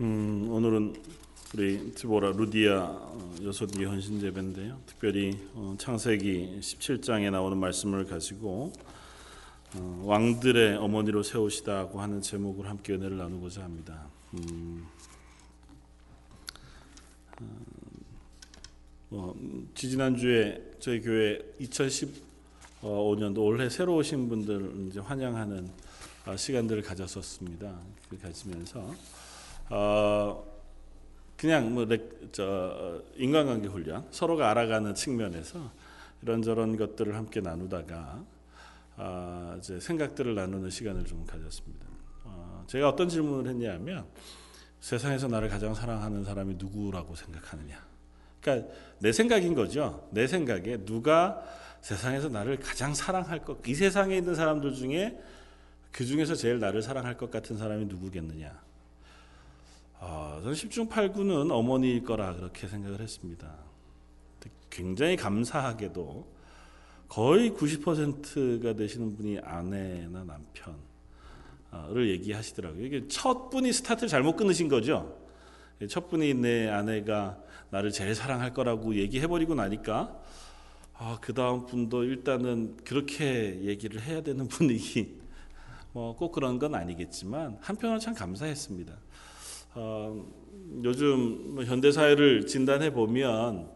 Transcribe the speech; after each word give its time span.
음, 0.00 0.46
오늘은 0.48 0.94
우리 1.54 1.92
디보라 1.92 2.30
루디아 2.30 2.84
어, 2.84 3.34
여섯기 3.42 3.82
헌신 3.82 4.22
예배인데요. 4.22 4.78
특별히 4.86 5.36
어, 5.54 5.74
창세기 5.76 6.60
17장에 6.60 7.32
나오는 7.32 7.58
말씀을 7.58 8.04
가지고 8.04 8.72
어, 9.74 10.02
왕들의 10.04 10.76
어머니로 10.76 11.24
세우시다고 11.24 12.00
하는 12.00 12.22
제목을 12.22 12.68
함께 12.68 12.92
은혜를 12.92 13.16
나누고자 13.16 13.64
합니다. 13.64 14.06
음, 14.34 14.86
어, 19.10 19.34
지지난 19.74 20.16
주에 20.16 20.74
저희 20.78 21.00
교회 21.00 21.40
2015년도 21.60 23.38
올해 23.38 23.68
새로 23.68 23.96
오신 23.96 24.28
분들 24.28 24.90
이제 24.90 25.00
환영하는 25.00 25.68
어, 26.24 26.36
시간들을 26.36 26.82
가졌었습니다. 26.82 27.80
그 28.08 28.20
가지면서 28.20 28.94
어, 29.70 30.44
그냥 31.36 31.72
뭐 31.74 31.86
저 32.32 33.02
인간관계 33.16 33.68
훈련 33.68 34.06
서로가 34.10 34.50
알아가는 34.50 34.94
측면에서 34.94 35.70
이런저런 36.22 36.76
것들을 36.76 37.14
함께 37.14 37.40
나누다가 37.40 38.24
어, 38.96 39.56
이제 39.58 39.78
생각들을 39.78 40.34
나누는 40.34 40.70
시간을 40.70 41.04
좀 41.04 41.24
가졌습니다. 41.24 41.86
어, 42.24 42.64
제가 42.66 42.88
어떤 42.88 43.08
질문을 43.08 43.50
했냐면 43.50 44.06
세상에서 44.80 45.28
나를 45.28 45.48
가장 45.48 45.74
사랑하는 45.74 46.24
사람이 46.24 46.54
누구라고 46.58 47.14
생각하느냐. 47.14 47.86
그러니까 48.40 48.72
내 48.98 49.12
생각인 49.12 49.54
거죠. 49.54 50.08
내 50.10 50.26
생각에 50.26 50.84
누가 50.84 51.42
세상에서 51.80 52.28
나를 52.28 52.58
가장 52.58 52.92
사랑할 52.94 53.44
것, 53.44 53.66
이 53.66 53.74
세상에 53.74 54.16
있는 54.16 54.34
사람들 54.34 54.74
중에 54.74 55.20
그 55.92 56.04
중에서 56.04 56.34
제일 56.34 56.58
나를 56.58 56.82
사랑할 56.82 57.16
것 57.16 57.30
같은 57.30 57.56
사람이 57.56 57.86
누구겠느냐. 57.86 58.67
어, 60.00 60.38
저는 60.42 60.54
10중 60.54 60.88
8구는 60.88 61.50
어머니일 61.50 62.04
거라 62.04 62.34
그렇게 62.34 62.66
생각을 62.66 63.00
했습니다. 63.00 63.52
굉장히 64.70 65.16
감사하게도 65.16 66.38
거의 67.08 67.50
90%가 67.50 68.74
되시는 68.74 69.16
분이 69.16 69.38
아내나 69.40 70.24
남편을 71.72 72.10
얘기하시더라고요. 72.10 72.84
이게 72.84 73.08
첫 73.08 73.50
분이 73.50 73.72
스타트를 73.72 74.08
잘못 74.08 74.36
끊으신 74.36 74.68
거죠. 74.68 75.18
첫 75.88 76.08
분이 76.08 76.34
내 76.34 76.68
아내가 76.68 77.38
나를 77.70 77.90
제일 77.90 78.14
사랑할 78.14 78.52
거라고 78.52 78.94
얘기해버리고 78.94 79.54
나니까 79.54 80.20
아, 80.94 81.18
그 81.20 81.32
다음 81.32 81.66
분도 81.66 82.04
일단은 82.04 82.76
그렇게 82.84 83.60
얘기를 83.62 84.02
해야 84.02 84.20
되는 84.22 84.46
분위기 84.48 85.18
뭐 85.92 86.14
꼭 86.14 86.32
그런 86.32 86.58
건 86.58 86.74
아니겠지만 86.74 87.58
한편으로 87.60 87.98
참 87.98 88.14
감사했습니다. 88.14 88.92
어, 89.74 90.26
요즘 90.82 91.54
뭐 91.54 91.64
현대 91.64 91.92
사회를 91.92 92.46
진단해 92.46 92.92
보면 92.92 93.70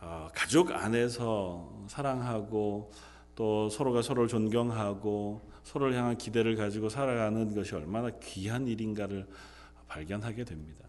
어, 0.00 0.28
가족 0.34 0.72
안에서 0.72 1.84
사랑하고 1.88 2.90
또 3.34 3.68
서로가 3.68 4.02
서로를 4.02 4.28
존경하고 4.28 5.40
서로를 5.62 5.94
향한 5.96 6.16
기대를 6.16 6.56
가지고 6.56 6.88
살아가는 6.88 7.54
것이 7.54 7.74
얼마나 7.74 8.10
귀한 8.22 8.66
일인가를 8.66 9.26
발견하게 9.88 10.44
됩니다. 10.44 10.86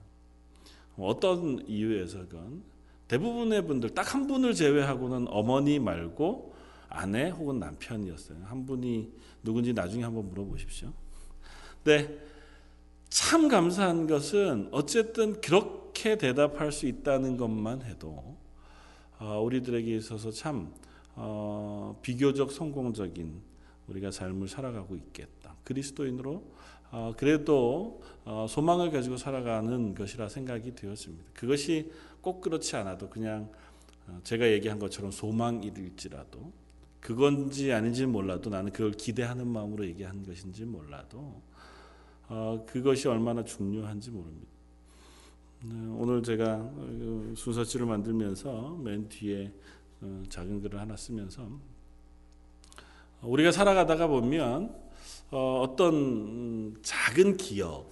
어떤 0.98 1.66
이유에서건 1.68 2.64
대부분의 3.08 3.66
분들 3.66 3.90
딱 3.92 4.14
한 4.14 4.28
분을 4.28 4.54
제외하고는 4.54 5.28
어머니 5.30 5.80
말고 5.80 6.54
아내 6.90 7.30
혹은 7.30 7.60
남편이었어요. 7.60 8.38
한 8.46 8.66
분이 8.66 9.12
누군지 9.44 9.74
나중에 9.74 10.04
한번 10.04 10.30
물어보십시오. 10.30 10.92
네. 11.84 12.31
참 13.12 13.50
감사한 13.50 14.08
것은 14.08 14.70
어쨌든 14.72 15.42
그렇게 15.42 16.18
대답할 16.18 16.72
수 16.72 16.88
있다는 16.88 17.36
것만 17.36 17.82
해도 17.82 18.38
어, 19.20 19.42
우리들에게 19.42 19.98
있어서 19.98 20.32
참 20.32 20.74
어, 21.16 22.00
비교적 22.02 22.54
성공적인 22.54 23.42
우리가 23.88 24.12
삶을 24.12 24.48
살아가고 24.48 24.96
있겠다. 24.96 25.56
그리스도인으로 25.66 26.42
어, 26.92 27.14
그래도 27.18 28.02
소망을 28.48 28.92
가지고 28.92 29.18
살아가는 29.18 29.94
것이라 29.94 30.30
생각이 30.30 30.74
되었습니다. 30.74 31.26
그것이 31.34 31.92
꼭 32.22 32.40
그렇지 32.40 32.78
않아도 32.78 33.10
그냥 33.10 33.52
제가 34.24 34.50
얘기한 34.50 34.80
것처럼 34.80 35.12
소망일지라도 35.12 36.54
그건지 37.02 37.74
아닌지 37.74 38.06
몰라도 38.06 38.50
나는 38.50 38.72
그걸 38.72 38.92
기대하는 38.92 39.48
마음으로 39.48 39.86
얘기한 39.86 40.26
것인지 40.26 40.64
몰라도 40.64 41.18
어, 41.18 41.52
그것이 42.66 43.08
얼마나 43.08 43.44
중요한지 43.44 44.12
모릅니다. 44.12 44.48
네, 45.64 45.74
오늘 45.96 46.24
제가 46.24 46.56
어, 46.56 47.34
순서지를 47.36 47.86
만들면서 47.86 48.78
맨 48.82 49.08
뒤에 49.10 49.52
어, 50.02 50.24
작은 50.30 50.62
글을 50.62 50.80
하나 50.80 50.96
쓰면서 50.96 51.48
우리가 53.22 53.52
살아가다가 53.52 54.08
보면 54.08 54.74
어떤 55.30 56.78
작은 56.82 57.38
기억 57.38 57.86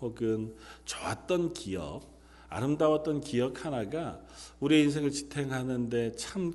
혹은 0.00 0.54
좋았던 0.86 1.52
기억, 1.52 2.00
아름다웠던 2.48 3.20
기억 3.20 3.64
하나가 3.64 4.20
우리의 4.60 4.84
인생을 4.84 5.10
지탱하는데 5.10 6.16
참 6.16 6.52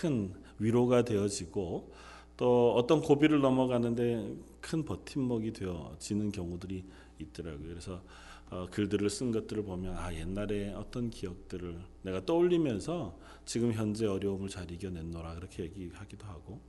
큰 0.00 0.32
위로가 0.58 1.04
되어지고 1.04 1.92
또 2.36 2.74
어떤 2.74 3.00
고비를 3.00 3.40
넘어가는데 3.40 4.34
큰 4.60 4.84
버팀목이 4.84 5.52
되어지는 5.52 6.32
경우들이 6.32 6.84
있더라고요. 7.18 7.68
그래서 7.68 8.02
어, 8.50 8.66
글들을 8.70 9.10
쓴 9.10 9.30
것들을 9.30 9.62
보면 9.64 9.96
아 9.96 10.14
옛날에 10.14 10.72
어떤 10.72 11.10
기억들을 11.10 11.78
내가 12.02 12.24
떠올리면서 12.24 13.18
지금 13.44 13.72
현재 13.72 14.06
어려움을 14.06 14.48
잘 14.48 14.70
이겨냈노라 14.70 15.34
그렇게 15.34 15.64
얘기하기도 15.64 16.26
하고 16.26 16.60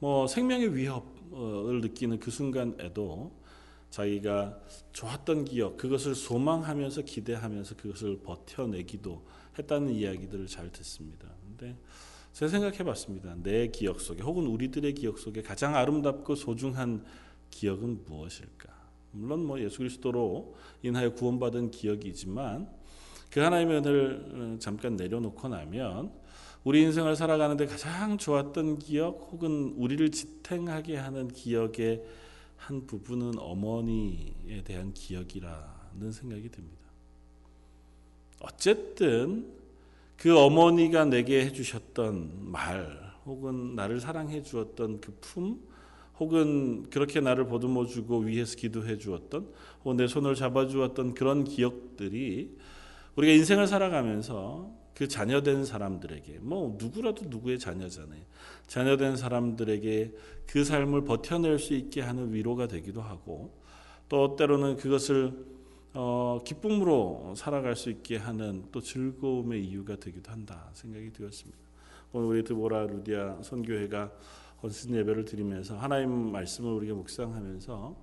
뭐 0.00 0.26
생명의 0.26 0.76
위협을 0.76 1.80
느끼는 1.80 2.20
그 2.20 2.30
순간에도 2.30 3.32
자기가 3.88 4.58
좋았던 4.92 5.44
기억 5.44 5.76
그것을 5.76 6.14
소망하면서 6.14 7.02
기대하면서 7.02 7.76
그것을 7.76 8.18
버텨내기도 8.22 9.24
했다는 9.58 9.92
이야기들을 9.92 10.46
잘 10.46 10.70
듣습니다. 10.72 11.28
근데 11.46 11.76
제가 12.32 12.50
생각해 12.50 12.78
봤습니다. 12.78 13.36
내 13.42 13.68
기억 13.68 14.00
속에 14.00 14.22
혹은 14.22 14.46
우리들의 14.46 14.92
기억 14.94 15.18
속에 15.18 15.42
가장 15.42 15.76
아름답고 15.76 16.34
소중한 16.34 17.04
기억은 17.54 18.04
무엇일까? 18.04 18.68
물론 19.12 19.46
뭐 19.46 19.60
예수 19.60 19.78
그리스도로 19.78 20.56
인하여 20.82 21.14
구원받은 21.14 21.70
기억이지만 21.70 22.68
그 23.30 23.40
하나님의 23.40 23.78
은혜를 23.78 24.32
어, 24.32 24.58
잠깐 24.58 24.96
내려놓고 24.96 25.48
나면 25.48 26.12
우리 26.64 26.82
인생을 26.82 27.14
살아가는데 27.14 27.66
가장 27.66 28.18
좋았던 28.18 28.80
기억 28.80 29.28
혹은 29.30 29.74
우리를 29.76 30.10
지탱하게 30.10 30.96
하는 30.96 31.28
기억의 31.28 32.02
한 32.56 32.86
부분은 32.86 33.38
어머니에 33.38 34.62
대한 34.64 34.92
기억이라는 34.92 36.12
생각이 36.12 36.48
듭니다. 36.48 36.84
어쨌든 38.40 39.52
그 40.16 40.36
어머니가 40.36 41.04
내게 41.04 41.44
해주셨던 41.44 42.50
말 42.50 43.14
혹은 43.26 43.74
나를 43.74 44.00
사랑해 44.00 44.42
주었던 44.42 45.00
그 45.00 45.16
품, 45.20 45.60
혹은 46.18 46.88
그렇게 46.90 47.20
나를 47.20 47.46
보듬어 47.46 47.86
주고 47.86 48.18
위에서 48.18 48.56
기도해 48.56 48.98
주었던 48.98 49.48
혹은 49.82 49.96
내 49.96 50.06
손을 50.06 50.34
잡아 50.34 50.66
주었던 50.66 51.14
그런 51.14 51.44
기억들이 51.44 52.56
우리가 53.16 53.32
인생을 53.32 53.66
살아가면서 53.66 54.70
그 54.94 55.08
자녀된 55.08 55.64
사람들에게 55.64 56.38
뭐 56.40 56.76
누구라도 56.78 57.26
누구의 57.26 57.58
자녀잖아요. 57.58 58.20
자녀된 58.68 59.16
사람들에게 59.16 60.12
그 60.46 60.64
삶을 60.64 61.04
버텨낼 61.04 61.58
수 61.58 61.74
있게 61.74 62.00
하는 62.00 62.32
위로가 62.32 62.68
되기도 62.68 63.02
하고 63.02 63.52
또 64.08 64.36
때로는 64.36 64.76
그것을 64.76 65.54
어, 65.94 66.40
기쁨으로 66.44 67.34
살아갈 67.36 67.76
수 67.76 67.90
있게 67.90 68.16
하는 68.16 68.64
또 68.72 68.80
즐거움의 68.80 69.64
이유가 69.64 69.96
되기도 69.96 70.30
한다 70.30 70.70
생각이 70.74 71.12
되었습니다. 71.12 71.58
오늘 72.12 72.28
우리 72.28 72.44
드보라 72.44 72.86
루디아 72.86 73.42
선교회가 73.42 74.12
헌신 74.64 74.94
예배를 74.94 75.26
드리면서 75.26 75.76
하나님 75.76 76.32
말씀을 76.32 76.72
우리가 76.72 76.94
묵상하면서 76.94 77.96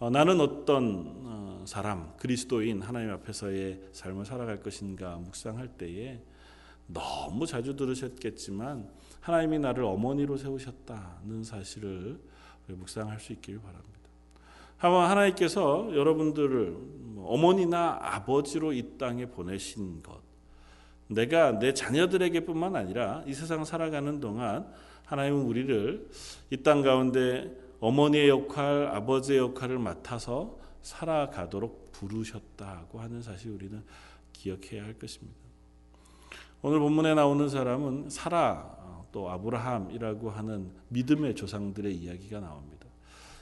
어, 0.00 0.10
나는 0.10 0.38
어떤 0.38 1.14
어, 1.24 1.64
사람 1.66 2.12
그리스도인 2.18 2.82
하나님 2.82 3.10
앞에서의 3.10 3.80
삶을 3.92 4.26
살아갈 4.26 4.60
것인가 4.60 5.16
묵상할 5.16 5.68
때에 5.68 6.20
너무 6.86 7.46
자주 7.46 7.74
들으셨겠지만 7.74 8.90
하나님이 9.20 9.60
나를 9.60 9.84
어머니로 9.84 10.36
세우셨다는 10.36 11.42
사실을 11.42 12.20
묵상할 12.66 13.18
수 13.18 13.32
있기를 13.32 13.60
바랍니다. 13.60 13.90
아마 14.80 15.08
하나님께서 15.08 15.96
여러분들을 15.96 16.76
어머니나 17.16 17.98
아버지로 18.02 18.74
이 18.74 18.98
땅에 18.98 19.24
보내신 19.24 20.02
것, 20.02 20.20
내가 21.06 21.58
내 21.58 21.72
자녀들에게뿐만 21.72 22.76
아니라 22.76 23.22
이 23.26 23.32
세상 23.32 23.64
살아가는 23.64 24.20
동안 24.20 24.70
하나님은 25.04 25.42
우리를 25.42 26.08
이 26.50 26.62
땅 26.62 26.82
가운데 26.82 27.50
어머니의 27.80 28.28
역할, 28.28 28.86
아버지의 28.88 29.38
역할을 29.38 29.78
맡아서 29.78 30.58
살아가도록 30.82 31.92
부르셨다고 31.92 33.00
하는 33.00 33.20
사실 33.22 33.50
우리는 33.50 33.82
기억해야 34.32 34.84
할 34.84 34.94
것입니다. 34.94 35.38
오늘 36.62 36.78
본문에 36.78 37.14
나오는 37.14 37.48
사람은 37.48 38.08
사라 38.08 38.74
또 39.12 39.30
아브라함이라고 39.30 40.30
하는 40.30 40.70
믿음의 40.88 41.34
조상들의 41.34 41.94
이야기가 41.94 42.40
나옵니다. 42.40 42.86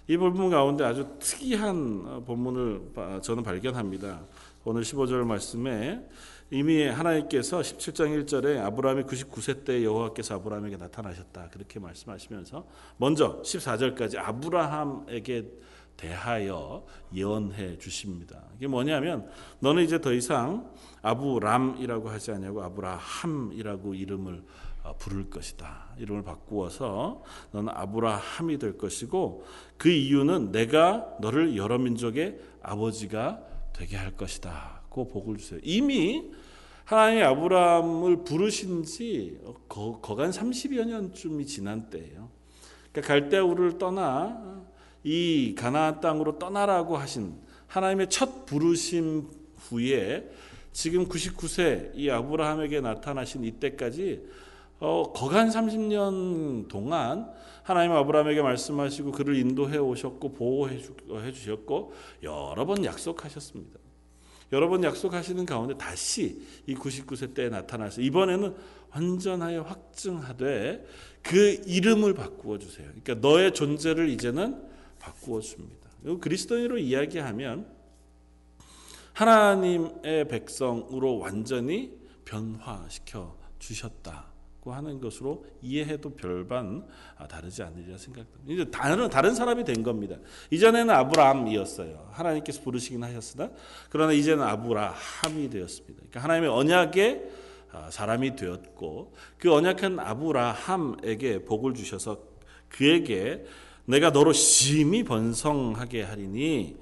이 0.08 0.17
본문 0.17 0.50
가운데 0.50 0.85
아주 0.85 1.06
특이한 1.20 2.25
본문을 2.25 3.20
저는 3.23 3.44
발견합니다. 3.44 4.23
오늘 4.65 4.82
15절 4.82 5.25
말씀에 5.25 6.08
이미 6.55 6.87
하나님께서 6.87 7.61
17장 7.61 8.27
1절에 8.27 8.59
아브라함이 8.59 9.05
99세 9.05 9.65
때 9.65 9.83
여호와께서 9.83 10.35
아브라함에게 10.35 10.77
나타나셨다. 10.77 11.49
그렇게 11.51 11.81
말씀하시면서 11.81 12.67
먼저 12.99 13.41
14절까지 13.41 14.19
아브라함에게 14.19 15.49
대하여 15.97 16.85
예언해 17.15 17.79
주십니다. 17.79 18.43
이게 18.59 18.67
뭐냐면 18.67 19.31
너는 19.61 19.83
이제 19.83 19.99
더 19.99 20.13
이상 20.13 20.71
아브람이라고 21.01 22.11
하지 22.11 22.33
않냐고 22.33 22.63
아브라함이라고 22.63 23.95
이름을 23.95 24.43
어, 24.83 24.95
부를 24.99 25.31
것이다. 25.31 25.95
이름을 25.97 26.23
바꾸어서 26.23 27.23
너는 27.53 27.73
아브라함이 27.75 28.59
될 28.59 28.77
것이고 28.77 29.47
그 29.79 29.89
이유는 29.89 30.53
내가 30.53 31.17
너를 31.19 31.57
여러 31.57 31.79
민족의 31.79 32.39
아버지가 32.63 33.41
되게 33.73 33.97
할 33.97 34.15
것이다. 34.19 34.83
고 34.91 35.09
복을 35.09 35.39
주세요. 35.39 35.59
이미 35.63 36.31
하나님이 36.93 37.23
아브라함을 37.23 38.23
부르신 38.23 38.85
지 38.85 39.41
거, 39.67 39.99
간 40.03 40.31
30여 40.31 40.85
년쯤이 40.85 41.47
지난 41.47 41.89
때예요. 41.89 42.29
그러니까 42.93 43.09
갈대우를 43.09 43.79
떠나 43.79 44.62
이 45.03 45.55
가나안 45.56 46.03
땅으로 46.03 46.39
떠나라고 46.39 46.99
하신 46.99 47.35
하나님의 47.67 48.11
첫 48.11 48.44
부르심 48.44 49.27
후에 49.56 50.31
지금 50.73 51.09
99세 51.09 51.93
이 51.94 52.11
아브라함에게 52.11 52.83
나타나신 52.83 53.43
이때까지 53.44 54.29
어, 54.79 55.15
거간 55.15 55.49
30년 55.49 56.69
동안 56.69 57.33
하나님 57.62 57.93
아브라함에게 57.93 58.43
말씀하시고 58.43 59.12
그를 59.12 59.37
인도해 59.37 59.79
오셨고 59.79 60.35
보호해 60.35 61.33
주셨고 61.33 61.94
여러 62.23 62.67
번 62.67 62.85
약속하셨습니다. 62.85 63.81
여러 64.53 64.69
번 64.69 64.85
약속하시는 64.85 65.47
가운데 65.47 65.77
다시 65.77 66.43
이 66.67 66.75
99세 66.75 67.35
때에 67.35 67.49
나타나서 67.49 68.03
이번에는 68.03 68.55
완전하여 68.91 69.63
확증하되 69.63 70.87
그 71.23 71.63
이름을 71.67 72.15
바꾸어 72.15 72.59
주세요. 72.59 72.87
그러니까 72.89 73.27
너의 73.27 73.55
존재를 73.55 74.11
이제는 74.11 74.63
바꾸어 74.99 75.41
줍니다. 75.41 75.89
그리스도인으로 76.21 76.79
이야기하면 76.79 77.67
하나님의 79.15 80.29
백성으로 80.29 81.19
완전히 81.19 81.93
변화시켜 82.25 83.37
주셨다 83.59 84.31
고 84.62 84.73
하는 84.73 85.00
것으로 85.00 85.44
이해해도 85.61 86.11
별반 86.11 86.87
다르지 87.29 87.64
않으리라 87.64 87.99
생각됩니다. 87.99 88.53
이제 88.53 88.70
다른 88.70 89.11
다른 89.11 89.35
사람이 89.35 89.64
된 89.64 89.82
겁니다. 89.82 90.17
이전에는 90.53 90.88
아브라함이었어요. 90.94 92.11
하나님께서 92.12 92.62
부르시긴 92.62 93.03
하셨으나 93.03 93.50
그러나 93.91 94.12
이제는 94.12 94.44
아브라함이 94.44 95.50
되었습니다. 95.50 95.97
그러니까 95.97 96.23
하나님의 96.23 96.50
언약의 96.50 97.23
사람이 97.91 98.37
되었고 98.37 99.12
그 99.37 99.53
언약한 99.53 99.99
아브라함에게 99.99 101.44
복을 101.44 101.75
주셔서 101.75 102.20
그에게 102.69 103.44
내가 103.85 104.11
너로 104.11 104.32
심히 104.32 105.03
번성하게 105.03 106.03
하리니 106.03 106.76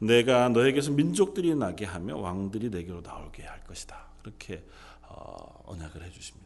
내가 0.00 0.48
너에게서 0.48 0.90
민족들이 0.90 1.54
나게 1.54 1.84
하며 1.84 2.16
왕들이 2.16 2.70
내게로 2.70 3.02
나오게 3.02 3.44
할 3.44 3.62
것이다. 3.62 4.06
그렇게 4.20 4.64
어, 5.02 5.62
언약을 5.66 6.02
해 6.02 6.10
주십니다. 6.10 6.39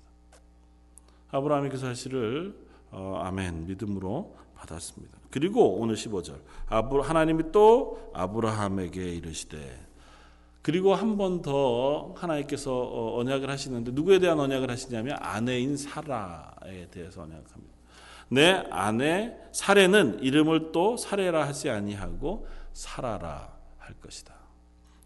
아브라함이 1.35 1.69
그 1.69 1.77
사실을 1.79 2.55
어, 2.93 3.21
아멘 3.25 3.67
믿음으로 3.67 4.37
받았습니다. 4.55 5.19
그리고 5.31 5.75
오늘 5.81 5.97
15절 5.97 6.37
아브, 6.69 6.99
하나님이 7.01 7.51
또 7.51 8.11
아브라함에게 8.15 9.03
이르시되 9.15 9.85
그리고 10.63 10.95
한 10.95 11.17
번 11.17 11.43
더 11.43 12.15
하나님께서 12.17 12.73
어, 12.73 13.19
언약을 13.19 13.51
하시는데 13.51 13.91
누구에 13.93 14.19
대한 14.21 14.39
언약을 14.39 14.71
하시냐면 14.71 15.17
아내인 15.21 15.77
사라에 15.77 16.87
대해서 16.91 17.23
언약합니다. 17.23 17.75
내 18.31 18.65
아내 18.71 19.37
사례는 19.53 20.21
이름을 20.23 20.71
또 20.73 20.97
사례라 20.97 21.47
하지 21.47 21.69
아니하고 21.69 22.47
살아라 22.73 23.53
할 23.79 23.95
것이다. 24.01 24.33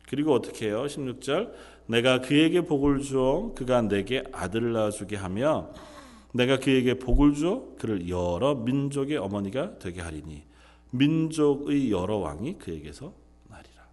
그리고 0.08 0.34
어떻게 0.34 0.66
해요? 0.66 0.84
16절 0.86 1.52
내가 1.86 2.20
그에게 2.20 2.60
복을 2.60 3.00
주어 3.00 3.52
그가 3.54 3.82
내게 3.82 4.22
아들을 4.32 4.72
낳아주게 4.72 5.16
하며 5.16 5.70
내가 6.32 6.58
그에게 6.58 6.94
복을 6.98 7.34
주어 7.34 7.75
그를 7.78 8.08
여러 8.08 8.54
민족의 8.54 9.16
어머니가 9.16 9.78
되게 9.78 10.00
하리니 10.00 10.42
민족의 10.90 11.90
여러 11.90 12.16
왕이 12.16 12.58
그에게서 12.58 13.12
나리라. 13.48 13.86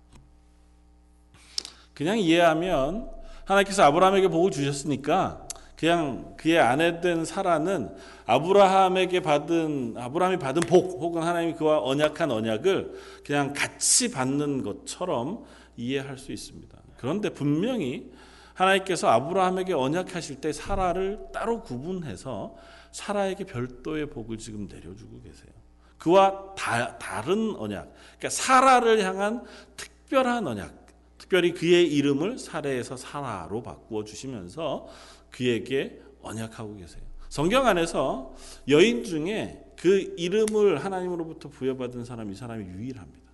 그냥 1.93 2.19
이해하면 2.19 3.09
하나님께서 3.45 3.83
아브라함에게 3.83 4.27
복을 4.27 4.51
주셨으니까 4.51 5.47
그냥 5.77 6.35
그의 6.37 6.59
아내 6.59 7.01
된 7.01 7.25
사라는 7.25 7.95
아브라함에게 8.25 9.19
받은 9.19 9.95
아브라함이 9.97 10.39
받은 10.39 10.61
복 10.61 11.01
혹은 11.01 11.21
하나님이 11.21 11.53
그와 11.53 11.81
언약한 11.81 12.31
언약을 12.31 12.93
그냥 13.25 13.53
같이 13.53 14.11
받는 14.11 14.63
것처럼 14.63 15.43
이해할 15.77 16.17
수 16.17 16.31
있습니다. 16.31 16.77
그런데 16.97 17.29
분명히 17.29 18.09
하나님께서 18.55 19.09
아브라함에게 19.09 19.73
언약하실 19.73 20.41
때 20.41 20.51
사라를 20.51 21.27
따로 21.31 21.61
구분해서 21.61 22.55
사라에게 22.91 23.43
별도의 23.43 24.09
복을 24.09 24.37
지금 24.37 24.67
내려주고 24.67 25.21
계세요. 25.21 25.51
그와 25.97 26.55
다, 26.55 26.97
다른 26.97 27.55
언약, 27.55 27.93
그러니까 28.17 28.29
사라를 28.29 29.03
향한 29.03 29.43
특별한 29.75 30.47
언약, 30.47 30.73
특별히 31.17 31.53
그의 31.53 31.91
이름을 31.93 32.37
사례에서 32.37 32.95
사라로 32.95 33.61
바꾸어 33.61 34.03
주시면서 34.03 34.87
그에게 35.29 36.01
언약하고 36.21 36.77
계세요. 36.77 37.03
성경 37.29 37.67
안에서 37.67 38.33
여인 38.69 39.03
중에 39.03 39.61
그 39.77 40.13
이름을 40.17 40.83
하나님으로부터 40.83 41.49
부여받은 41.49 42.05
사람이 42.05 42.31
이 42.31 42.35
사람이 42.35 42.65
유일합니다. 42.65 43.25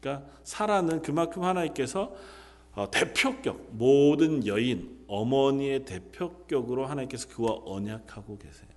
그러니까 0.00 0.26
사라는 0.42 1.02
그만큼 1.02 1.44
하나님께서 1.44 2.02
어, 2.02 2.16
대표격 2.90 3.70
모든 3.72 4.46
여인 4.46 5.04
어머니의 5.06 5.84
대표격으로 5.84 6.86
하나님께서 6.86 7.28
그와 7.28 7.60
언약하고 7.64 8.38
계세요. 8.38 8.68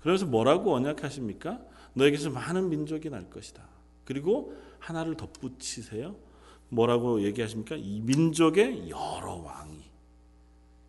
그래서 0.00 0.24
뭐라고 0.24 0.74
언약하십니까? 0.74 1.60
너에게서 1.94 2.30
많은 2.30 2.68
민족이 2.70 3.10
날 3.10 3.28
것이다. 3.28 3.62
그리고 4.04 4.54
하나를 4.78 5.16
덧붙이세요. 5.16 6.16
뭐라고 6.68 7.22
얘기하십니까? 7.22 7.76
이 7.76 8.00
민족의 8.00 8.88
여러 8.90 9.34
왕이 9.34 9.84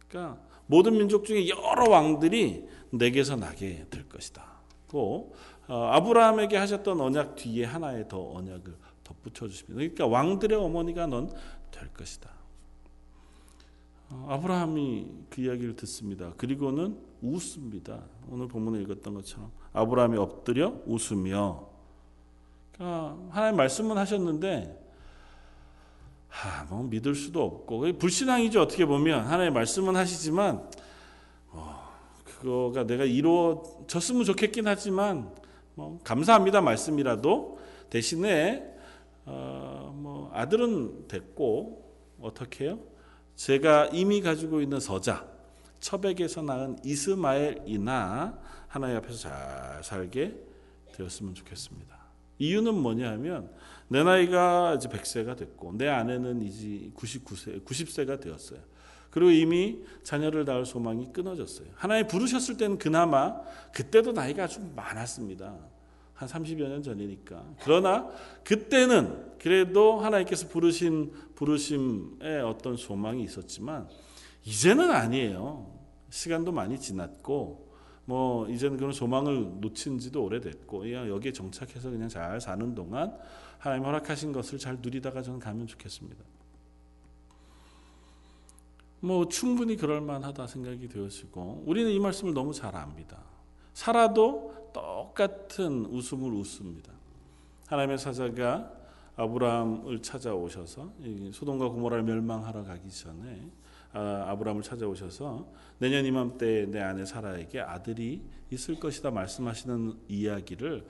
그러니까 0.07 0.41
모든 0.65 0.97
민족 0.97 1.25
중에 1.25 1.47
여러 1.49 1.89
왕들이 1.89 2.67
내게서 2.91 3.35
나게 3.35 3.85
될 3.89 4.07
것이다. 4.07 4.45
고 4.87 5.33
어, 5.67 5.89
아브라함에게 5.91 6.55
하셨던 6.55 6.99
언약 7.01 7.35
뒤에 7.35 7.65
하나의 7.65 8.07
더 8.07 8.33
언약을 8.33 8.73
덧붙여 9.03 9.47
주십니다. 9.47 9.75
그러니까 9.75 10.07
왕들의 10.07 10.57
어머니가 10.57 11.07
넌 11.07 11.29
될 11.71 11.89
것이다. 11.93 12.36
어, 14.09 14.27
아브라함이 14.29 15.07
그 15.29 15.41
이야기를 15.41 15.75
듣습니다. 15.75 16.33
그리고는 16.37 16.97
웃습니다. 17.21 18.03
오늘 18.29 18.47
본문에 18.47 18.81
읽었던 18.83 19.13
것처럼 19.13 19.51
아브라함이 19.73 20.17
엎드려 20.17 20.73
웃으며 20.85 21.67
그러니까 22.73 23.17
하나님 23.31 23.57
말씀은 23.57 23.97
하셨는데 23.97 24.85
하, 26.29 26.65
뭐 26.65 26.83
믿을 26.83 27.15
수도 27.15 27.43
없고 27.43 27.97
불신앙이죠 27.97 28.61
어떻게 28.61 28.85
보면 28.85 29.25
하나님 29.25 29.53
말씀은 29.53 29.95
하시지만 29.95 30.69
어, 31.49 31.89
그거가 32.23 32.85
내가 32.85 33.03
이루어졌으면 33.05 34.23
좋겠긴 34.25 34.67
하지만 34.67 35.33
뭐 35.73 35.99
감사합니다 36.03 36.61
말씀이라도 36.61 37.59
대신에 37.89 38.63
어, 39.25 39.91
뭐 39.95 40.29
아들은 40.33 41.07
됐고 41.07 41.83
어떻게 42.21 42.65
해요? 42.65 42.79
제가 43.37 43.89
이미 43.93 44.19
가지고 44.19 44.61
있는 44.61 44.79
서자 44.79 45.25
처백에서 45.79 46.41
낳은 46.41 46.77
이스마엘이나 46.83 48.37
하나님 48.67 48.97
앞에서 48.97 49.15
잘 49.15 49.81
살게 49.83 50.35
되었으면 50.93 51.35
좋겠습니다. 51.35 51.95
이유는 52.39 52.73
뭐냐면 52.73 53.51
내 53.87 54.03
나이가 54.03 54.73
이제 54.75 54.89
100세가 54.89 55.37
됐고 55.37 55.73
내 55.77 55.87
아내는 55.87 56.41
이제 56.41 56.91
99세, 56.95 57.63
90세가 57.63 58.19
되었어요. 58.19 58.59
그리고 59.11 59.31
이미 59.31 59.83
자녀를 60.03 60.43
낳을 60.43 60.65
소망이 60.65 61.13
끊어졌어요. 61.13 61.67
하나님 61.75 62.07
부르셨을 62.07 62.57
때는 62.57 62.79
그나마 62.79 63.39
그때도 63.71 64.13
나이가 64.13 64.47
좀 64.47 64.73
많았습니다. 64.75 65.55
한 66.17 66.27
30여 66.27 66.67
년 66.67 66.81
전이니까. 66.81 67.45
그러나 67.63 68.09
그때는 68.43 69.37
그래도 69.37 69.99
하나님께서 69.99 70.47
부르신 70.47 71.11
부르심에 71.35 72.39
어떤 72.39 72.75
소망이 72.75 73.23
있었지만 73.23 73.87
이제는 74.43 74.89
아니에요. 74.89 75.71
시간도 76.09 76.51
많이 76.51 76.79
지났고 76.79 77.67
뭐 78.05 78.49
이제는 78.49 78.77
그런 78.77 78.93
소망을 78.93 79.59
놓친 79.61 79.99
지도 79.99 80.23
오래됐고 80.23 80.79
그냥 80.79 81.07
여기에 81.07 81.33
정착해서 81.33 81.91
그냥 81.91 82.09
잘 82.09 82.41
사는 82.41 82.73
동안 82.73 83.15
하나님 83.59 83.85
허락하신 83.85 84.31
것을 84.31 84.57
잘 84.57 84.79
누리다가 84.81 85.21
저는 85.21 85.39
가면 85.39 85.67
좋겠습니다. 85.67 86.23
뭐 89.01 89.27
충분히 89.27 89.75
그럴 89.75 90.01
만하다 90.01 90.47
생각이 90.47 90.87
되어지고 90.87 91.63
우리는 91.67 91.91
이 91.91 91.99
말씀을 91.99 92.33
너무 92.33 92.53
잘 92.53 92.75
압니다. 92.75 93.21
살아도 93.75 94.56
똑같은 94.81 95.85
웃음을 95.85 96.31
웃습니다. 96.33 96.91
하나님의 97.67 97.97
사자가 97.97 98.71
아브라함을 99.15 100.01
찾아오셔서 100.01 100.93
소돔과 101.33 101.69
고모라를 101.69 102.03
멸망하러 102.03 102.63
가기 102.63 102.89
전에 102.89 103.49
아, 103.93 104.25
아브라함을 104.27 104.61
찾아오셔서 104.61 105.47
내년 105.79 106.05
이맘때 106.05 106.67
내 106.67 106.79
아내 106.79 107.03
사라에게 107.05 107.59
아들이 107.61 108.21
있을 108.51 108.79
것이다 108.79 109.09
말씀하시는 109.11 109.93
이야기를 110.07 110.85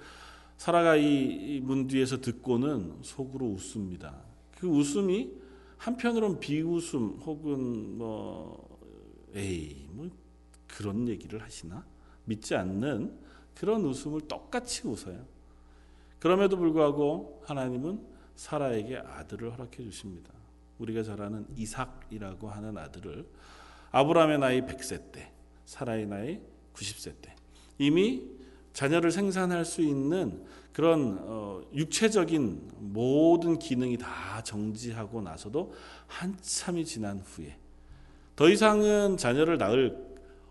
사라가 0.57 0.95
이 0.97 1.61
문 1.63 1.87
뒤에서 1.87 2.19
듣고는 2.19 2.97
속으로 3.03 3.45
웃습니다. 3.47 4.15
그 4.57 4.67
웃음이 4.67 5.31
한편으로는 5.77 6.39
비웃음 6.39 7.19
혹은 7.25 7.97
뭐 7.97 8.77
에이 9.35 9.87
뭐 9.91 10.09
그런 10.67 11.07
얘기를 11.07 11.41
하시나 11.41 11.85
믿지 12.25 12.55
않는 12.55 13.17
그런 13.59 13.83
웃음을 13.85 14.21
똑같이 14.21 14.87
웃어요. 14.87 15.25
그럼에도 16.19 16.57
불구하고 16.57 17.41
하나님은 17.45 17.99
사라에게 18.35 18.97
아들을 18.97 19.51
허락해 19.51 19.83
주십니다. 19.83 20.31
우리가 20.77 21.01
잘 21.01 21.21
아는 21.21 21.45
이삭이라고 21.55 22.49
하는 22.49 22.77
아들을 22.77 23.25
아브라함의 23.91 24.39
나이 24.39 24.61
100세 24.61 25.11
때, 25.11 25.31
사라의 25.65 26.05
나이 26.05 26.39
90세 26.73 27.13
때 27.21 27.35
이미 27.79 28.23
자녀를 28.73 29.11
생산할 29.11 29.65
수 29.65 29.81
있는 29.81 30.45
그런 30.71 31.17
어, 31.21 31.61
육체적인 31.73 32.73
모든 32.77 33.57
기능이 33.57 33.97
다 33.97 34.43
정지하고 34.43 35.21
나서도 35.21 35.73
한참이 36.05 36.85
지난 36.85 37.19
후에 37.19 37.57
더 38.35 38.47
이상은 38.49 39.17
자녀를 39.17 39.57
낳을 39.57 40.06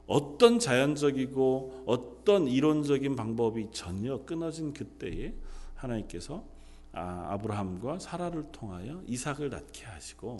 어떤 0.07 0.59
자연적이고 0.59 1.85
어떤 1.87 2.47
이론적인 2.47 3.17
방법이 3.17 3.71
전혀 3.73 4.25
끊어진 4.25 4.73
그때에 4.73 5.35
하나님께서 5.75 6.45
아, 6.93 7.37
브라함과 7.43 7.99
사라를 7.99 8.45
통하여 8.53 9.03
이삭을 9.07 9.51
낳게 9.51 9.85
하시고 9.85 10.39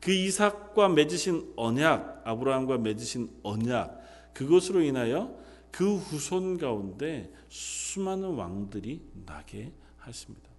그 0.00 0.12
이삭과 0.12 0.90
맺으신 0.90 1.54
언약 1.56 2.22
아브라함과 2.24 2.78
맺으신 2.78 3.30
언약 3.42 4.02
그것으로 4.34 4.82
인하여 4.82 5.34
그 5.70 5.96
후손 5.96 6.58
가운데 6.58 7.32
수많은 7.48 8.34
왕들이 8.34 9.00
나게 9.24 9.72
하십니다. 9.96 10.50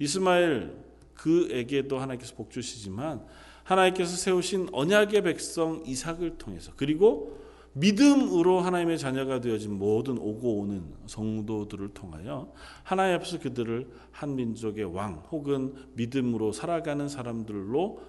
이스마엘 0.00 0.76
그에게도 1.14 1.98
하나님께서 1.98 2.34
복 2.34 2.50
주시지만 2.50 3.24
하나님께서 3.62 4.16
세우신 4.16 4.70
언약의 4.72 5.22
백성 5.22 5.82
이삭을 5.86 6.36
통해서 6.36 6.72
그리고 6.76 7.43
믿음으로 7.74 8.60
하나님의 8.60 8.98
자녀가 8.98 9.40
되어진 9.40 9.76
모든 9.76 10.16
오고 10.18 10.60
오는 10.60 10.94
성도들을 11.06 11.88
통하여 11.88 12.52
하나님 12.82 13.16
앞에서 13.16 13.38
그들을 13.40 13.90
한 14.12 14.36
민족의 14.36 14.84
왕 14.84 15.24
혹은 15.30 15.74
믿음으로 15.94 16.52
살아가는 16.52 17.08
사람들로 17.08 18.02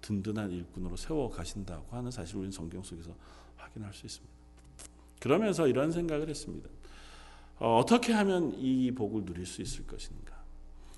든든한 0.00 0.52
일꾼으로 0.52 0.96
세워 0.96 1.28
가신다고 1.28 1.96
하는 1.96 2.10
사실을 2.10 2.40
우리는 2.40 2.52
성경 2.52 2.82
속에서 2.82 3.10
확인할 3.56 3.92
수 3.92 4.06
있습니다. 4.06 4.38
그러면서 5.20 5.66
이런 5.66 5.90
생각을 5.90 6.28
했습니다. 6.28 6.70
어, 7.58 7.84
떻게 7.86 8.12
하면 8.12 8.54
이 8.56 8.92
복을 8.92 9.24
누릴 9.24 9.44
수 9.44 9.60
있을 9.62 9.84
것인가? 9.84 10.38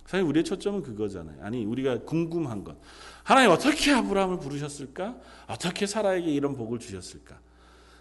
사실 0.04 0.26
우리의 0.26 0.44
초점은 0.44 0.82
그거잖아요. 0.82 1.42
아니 1.42 1.64
우리가 1.64 2.00
궁금한 2.00 2.64
것. 2.64 2.76
하나님 3.22 3.50
어떻게 3.50 3.92
아브라함을 3.92 4.40
부르셨을까? 4.40 5.18
어떻게 5.46 5.86
사라에게 5.86 6.30
이런 6.30 6.54
복을 6.54 6.78
주셨을까? 6.78 7.38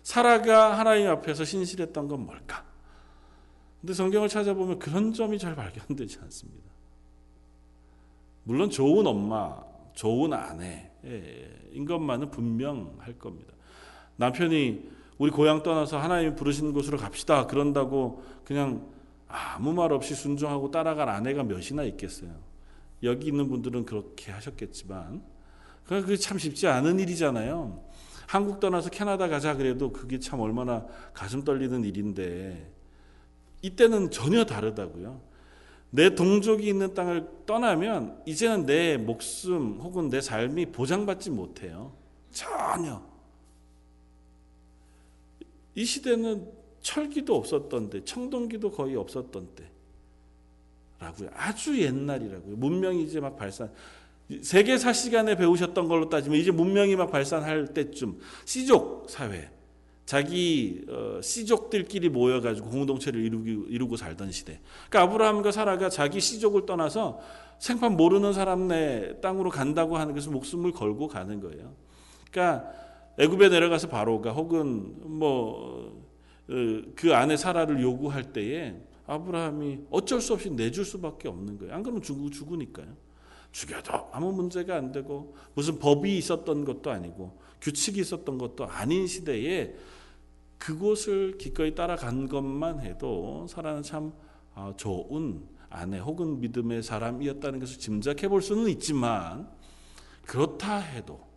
사라가 0.04 0.78
하나님 0.78 1.08
앞에서 1.10 1.46
신실했던 1.46 2.08
건 2.08 2.26
뭘까? 2.26 2.66
근데 3.82 3.94
성경을 3.94 4.28
찾아보면 4.28 4.80
그런 4.80 5.14
점이 5.14 5.40
잘 5.40 5.56
발견되지 5.56 6.20
않습니다. 6.24 6.70
물론 8.44 8.70
좋은 8.70 9.06
엄마, 9.06 9.62
좋은 9.94 10.34
아내인 10.34 11.86
것만은 11.88 12.32
분명할 12.32 13.18
겁니다. 13.18 13.54
남편이 14.18 14.90
우리 15.18 15.32
고향 15.32 15.64
떠나서 15.64 16.00
하나님 16.00 16.36
부르시는 16.36 16.74
곳으로 16.74 16.98
갑시다. 16.98 17.46
그런다고 17.46 18.24
그냥 18.44 18.88
아무 19.28 19.74
말 19.74 19.94
없이 19.94 20.16
순종하고 20.16 20.72
따라갈 20.72 21.10
아내가 21.10 21.44
몇이나 21.44 21.84
있겠어요. 21.84 22.32
여기 23.04 23.28
있는 23.28 23.48
분들은 23.48 23.86
그렇게 23.86 24.32
하셨겠지만 24.32 25.24
그게 25.86 26.18
참 26.18 26.38
쉽지 26.38 26.68
않은 26.68 27.00
일이잖아요. 27.00 27.89
한국 28.30 28.60
떠나서 28.60 28.92
캐나다 28.92 29.28
가자 29.28 29.58
그래도 29.58 29.92
그게 29.92 30.20
참 30.20 30.40
얼마나 30.40 30.86
가슴 31.14 31.44
떨리는 31.44 31.84
일인데 31.84 32.72
이때는 33.64 34.12
전혀 34.12 34.46
다르다고요. 34.46 35.20
내 35.90 36.14
동족이 36.14 36.68
있는 36.68 36.94
땅을 36.94 37.28
떠나면 37.48 38.22
이제는 38.28 38.68
내 38.68 38.98
목숨 38.98 39.80
혹은 39.82 40.10
내 40.10 40.22
삶이 40.22 40.68
보장받지 40.68 41.32
못해요. 41.32 41.92
전혀. 42.30 43.02
이 45.74 45.84
시대는 45.84 46.52
철기도 46.82 47.36
없었던 47.36 47.90
때, 47.90 48.06
청동기도 48.06 48.70
거의 48.70 48.96
없었던 48.96 49.48
때 49.56 49.64
라고요. 51.00 51.32
아주 51.34 51.82
옛날이라고요. 51.82 52.58
문명이 52.58 53.06
이제 53.06 53.20
막 53.20 53.36
발산. 53.36 53.72
세계사 54.42 54.94
시간에 54.94 55.36
배우셨던 55.36 55.88
걸로 55.88 56.10
따지면 56.10 56.40
이제 56.40 56.52
문명이 56.52 56.96
막 56.96 57.12
발산할 57.12 57.74
때쯤 57.74 58.20
시족 58.46 59.10
사회 59.10 59.50
자기 60.06 60.82
어, 60.90 61.20
시족들끼리 61.22 62.10
모여가지고 62.10 62.70
공동체를 62.70 63.24
이루기, 63.24 63.52
이루고 63.70 63.96
살던 63.96 64.32
시대. 64.32 64.60
그러니까 64.90 65.14
아브라함과 65.14 65.52
사라가 65.52 65.90
자기 65.90 66.20
시족을 66.20 66.66
떠나서 66.66 67.20
생판 67.60 67.96
모르는 67.96 68.34
사람 68.34 68.68
내 68.68 69.20
땅으로 69.22 69.52
간다고 69.52 69.98
하는 69.98 70.16
것을 70.16 70.32
목숨을 70.32 70.72
걸고 70.72 71.08
가는 71.10 71.40
거예요. 71.40 71.76
그러니까 72.32 72.72
애굽에 73.20 73.50
내려가서 73.50 73.90
바로가 73.90 74.32
혹은 74.32 74.96
뭐그 75.20 77.12
어, 77.12 77.14
안에 77.14 77.38
사라를 77.38 77.80
요구할 77.80 78.34
때에 78.34 78.76
아브라함이 79.06 79.82
어쩔 79.92 80.22
수 80.22 80.34
없이 80.34 80.50
내줄 80.50 80.86
수밖에 80.86 81.28
없는 81.28 81.60
거예요. 81.60 81.76
안 81.76 81.84
그러면 81.84 82.02
죽, 82.02 82.32
죽으니까요. 82.32 83.09
죽여도 83.52 84.10
아무 84.12 84.32
문제가 84.32 84.76
안 84.76 84.92
되고 84.92 85.36
무슨 85.54 85.80
법이 85.80 86.18
있었던 86.18 86.66
것도 86.66 86.92
아니고 86.92 87.40
규칙이 87.62 88.00
있었던 88.02 88.38
것도 88.38 88.66
아닌 88.66 89.08
시대에 89.08 89.76
그곳을 90.58 91.38
기꺼이 91.38 91.74
따라간 91.74 92.28
것만 92.28 92.82
해도 92.82 93.48
사라는 93.48 93.82
참 93.82 94.14
아, 94.54 94.74
좋은 94.76 95.42
아내 95.70 96.00
혹은 96.00 96.40
믿음의 96.42 96.84
사람이었다는 96.84 97.60
것을 97.60 97.80
짐작해 97.80 98.28
볼 98.28 98.42
수는 98.42 98.70
있지만 98.70 99.50
그렇다 100.26 100.78
해도 100.78 101.30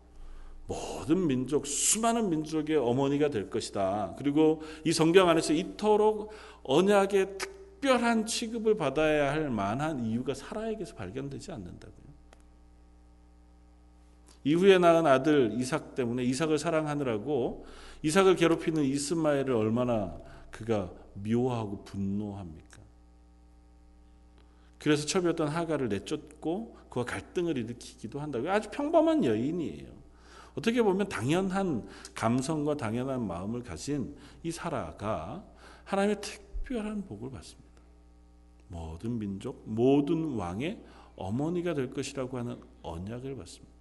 모든 0.67 1.27
민족 1.27 1.67
수많은 1.67 2.31
민족의 2.31 2.77
어머니가 2.77 3.29
될 3.29 3.51
것이다. 3.51 4.15
그리고 4.17 4.63
이 4.85 4.93
성경 4.93 5.29
안에서 5.29 5.53
이토록 5.53 6.33
언약의 6.63 7.39
특별한 7.39 8.27
취급을 8.27 8.77
받아야 8.77 9.33
할 9.33 9.51
만한 9.51 10.05
이유가 10.05 10.35
사라에게서 10.35 10.95
발견되지 10.95 11.53
않는다고요. 11.53 12.02
이후에 14.45 14.79
낳은 14.79 15.07
아들 15.07 15.53
이삭 15.59 15.95
때문에 15.95 16.25
이삭을 16.25 16.59
사랑하느라고 16.59 17.67
이삭을 18.03 18.37
괴롭히는 18.37 18.85
이스마엘을 18.85 19.53
얼마나 19.53 20.19
그가 20.51 20.93
미워하고 21.15 21.85
분노합니까? 21.85 22.81
그래서 24.79 25.07
첩이었던 25.07 25.47
하가를 25.47 25.89
내쫓고 25.89 26.77
그와 26.91 27.05
갈등을 27.05 27.57
일으키기도 27.57 28.21
한다고 28.21 28.51
아주 28.51 28.69
평범한 28.71 29.25
여인이에요. 29.25 29.87
어떻게 30.55 30.83
보면 30.83 31.09
당연한 31.09 31.89
감성과 32.15 32.77
당연한 32.77 33.27
마음을 33.27 33.63
가진 33.63 34.17
이 34.43 34.51
사라가 34.51 35.45
하나님의 35.85 36.21
특별한 36.21 37.07
복을 37.07 37.31
받습니다. 37.31 37.63
모든 38.69 39.19
민족, 39.19 39.63
모든 39.67 40.35
왕의 40.35 40.83
어머니가 41.17 41.75
될 41.75 41.93
것이라고 41.93 42.39
하는 42.39 42.61
언약을 42.83 43.37
받습니다. 43.37 43.72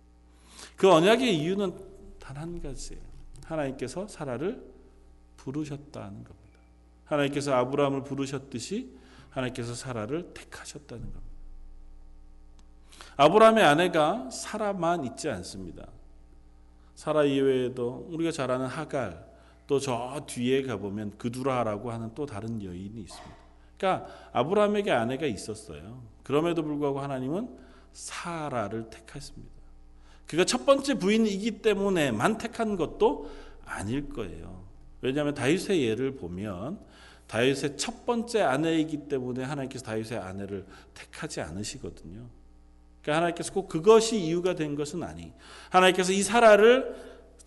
그 0.76 0.90
언약의 0.92 1.38
이유는 1.38 1.92
단 2.20 2.38
한 2.38 2.62
가지예요. 2.62 3.02
하나님께서 3.46 4.08
사라를 4.08 4.64
부르셨다는 5.38 6.24
겁니다. 6.24 6.60
하나님께서 7.06 7.54
아브라함을 7.54 8.04
부르셨듯이 8.04 8.98
하나님께서 9.32 9.74
사라를 9.76 10.34
택하셨다는 10.34 11.04
겁니다. 11.04 11.32
아브라함의 13.18 13.64
아내가 13.64 14.30
사라만 14.30 15.04
있지 15.06 15.30
않습니다. 15.30 15.88
사라 16.96 17.24
이외에도 17.26 18.08
우리가 18.10 18.32
잘 18.32 18.50
아는 18.52 18.68
하갈 18.68 19.30
또 19.68 19.80
저 19.80 20.24
뒤에 20.28 20.64
가보면 20.64 21.18
그두라라고 21.18 21.92
하는 21.92 22.14
또 22.16 22.26
다른 22.26 22.62
여인이 22.64 23.02
있습니다. 23.02 23.36
그러니까 23.78 24.08
아브라함에게 24.34 24.92
아내가 24.92 25.26
있었어요. 25.26 26.02
그럼에도 26.24 26.64
불구하고 26.64 27.00
하나님은 27.00 27.58
사라를 27.94 28.90
택했습니다. 28.90 29.61
그가 30.32 30.46
첫 30.46 30.66
번째 30.66 30.94
부인이기 30.94 31.62
때문에 31.62 32.12
만 32.12 32.38
택한 32.38 32.78
것도 32.78 33.30
아닐 33.66 34.08
거예요. 34.08 34.64
왜냐하면 35.02 35.34
다윗의 35.34 35.84
예를 35.84 36.16
보면 36.16 36.80
다윗의 37.28 37.76
첫 37.76 38.06
번째 38.06 38.42
아내이기 38.42 39.10
때문에 39.10 39.44
하나님께서 39.44 39.84
다윗의 39.84 40.20
아내를 40.20 40.66
택하지 40.94 41.42
않으시거든요. 41.42 42.30
그러니까 43.02 43.18
하나님께서 43.18 43.52
꼭 43.52 43.68
그것이 43.68 44.22
이유가 44.22 44.56
된 44.56 44.76
것은 44.76 45.04
아니. 45.04 45.34
하나님께서 45.70 46.14
이 46.14 46.24
사라를 46.24 46.96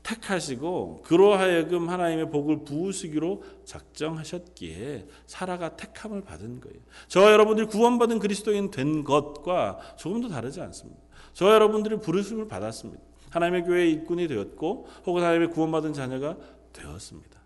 택하시고 0.03 1.05
그로 1.05 1.33
하여금 1.33 1.89
하나님의 1.89 2.31
복을 2.31 2.65
부으시기로 2.65 3.45
작정하셨기에 3.65 5.07
사라가 5.25 5.77
택함을 5.77 6.21
받은 6.21 6.61
거예요. 6.61 6.81
저 7.09 7.33
여러분들이 7.33 7.67
구원받은 7.67 8.19
그리스도인 8.19 8.71
된 8.71 9.05
것과 9.05 9.79
조금도 9.97 10.29
다르지 10.29 10.61
않습니다. 10.61 11.04
저 11.35 11.53
여러분들이 11.53 11.99
부르심을 11.99 12.49
받았습니다. 12.49 13.03
하나님의 13.31 13.65
교회의 13.65 13.93
일꾼이 13.93 14.29
되었고 14.29 14.89
혹은 15.07 15.23
하나님의 15.23 15.51
구원받은 15.51 15.93
자녀가 15.93 16.37
되었습니다. 16.73 17.41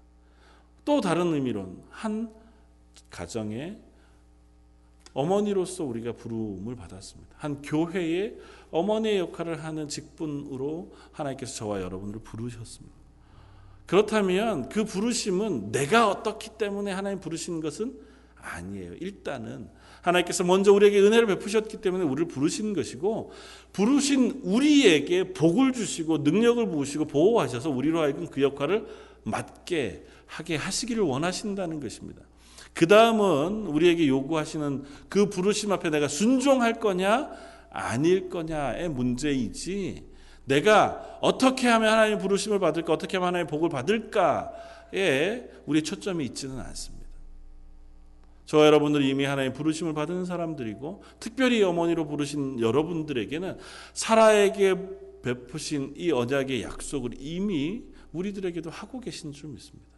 또 0.84 1.00
다른 1.00 1.32
의미로는 1.32 1.82
한 1.90 2.32
가정의 3.10 3.78
어머니로서 5.14 5.84
우리가 5.84 6.12
부름을 6.12 6.76
받았습니다. 6.76 7.34
한 7.38 7.62
교회의 7.62 8.36
어머니의 8.70 9.18
역할을 9.18 9.64
하는 9.64 9.88
직분으로 9.88 10.92
하나님께서 11.12 11.56
저와 11.56 11.80
여러분을 11.80 12.20
부르셨습니다. 12.20 12.96
그렇다면 13.86 14.68
그 14.68 14.84
부르심은 14.84 15.72
내가 15.72 16.10
어떻기 16.10 16.50
때문에 16.58 16.92
하나님 16.92 17.20
부르신 17.20 17.62
것은 17.62 17.98
아니에요. 18.36 18.94
일단은 18.94 19.70
하나님께서 20.08 20.44
먼저 20.44 20.72
우리에게 20.72 21.00
은혜를 21.00 21.26
베푸셨기 21.26 21.78
때문에 21.78 22.04
우리를 22.04 22.28
부르신 22.28 22.74
것이고 22.74 23.32
부르신 23.72 24.40
우리에게 24.44 25.32
복을 25.32 25.72
주시고 25.72 26.18
능력을 26.18 26.66
부으시고 26.68 27.06
보호하셔서 27.06 27.70
우리로 27.70 28.00
하여금 28.00 28.26
그 28.26 28.42
역할을 28.42 28.86
맡게 29.24 30.04
하게 30.26 30.56
하시기를 30.56 31.02
원하신다는 31.02 31.80
것입니다. 31.80 32.22
그 32.74 32.86
다음은 32.86 33.66
우리에게 33.66 34.06
요구하시는 34.06 34.84
그 35.08 35.28
부르심 35.28 35.72
앞에 35.72 35.90
내가 35.90 36.06
순종할 36.08 36.74
거냐 36.80 37.30
아닐 37.70 38.28
거냐의 38.28 38.88
문제이지 38.88 40.04
내가 40.44 41.18
어떻게 41.20 41.68
하면 41.68 41.92
하나님 41.92 42.18
부르심을 42.18 42.58
받을까 42.58 42.92
어떻게 42.92 43.16
하면 43.16 43.28
하나님 43.28 43.46
복을 43.46 43.68
받을까에 43.68 45.44
우리의 45.66 45.82
초점이 45.82 46.24
있지는 46.24 46.58
않습니다. 46.60 46.97
저 48.48 48.64
여러분들 48.64 49.02
이미 49.04 49.26
하나님 49.26 49.52
부르심을 49.52 49.92
받은 49.92 50.24
사람들이고 50.24 51.02
특별히 51.20 51.62
어머니로 51.62 52.06
부르신 52.06 52.60
여러분들에게는 52.60 53.58
사라에게 53.92 54.74
베푸신 55.22 55.92
이 55.98 56.10
언약의 56.10 56.62
약속을 56.62 57.10
이미 57.18 57.82
우리들에게도 58.14 58.70
하고 58.70 59.00
계신 59.00 59.32
줄 59.32 59.50
믿습니다. 59.50 59.90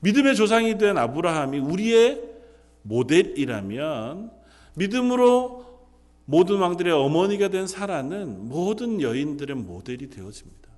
믿음의 0.00 0.34
조상이 0.34 0.78
된 0.78 0.96
아브라함이 0.96 1.58
우리의 1.58 2.22
모델이라면 2.80 4.30
믿음으로 4.76 5.66
모든 6.24 6.56
왕들의 6.56 6.90
어머니가 6.90 7.48
된 7.48 7.66
사라는 7.66 8.48
모든 8.48 9.02
여인들의 9.02 9.56
모델이 9.56 10.08
되어집니다. 10.08 10.70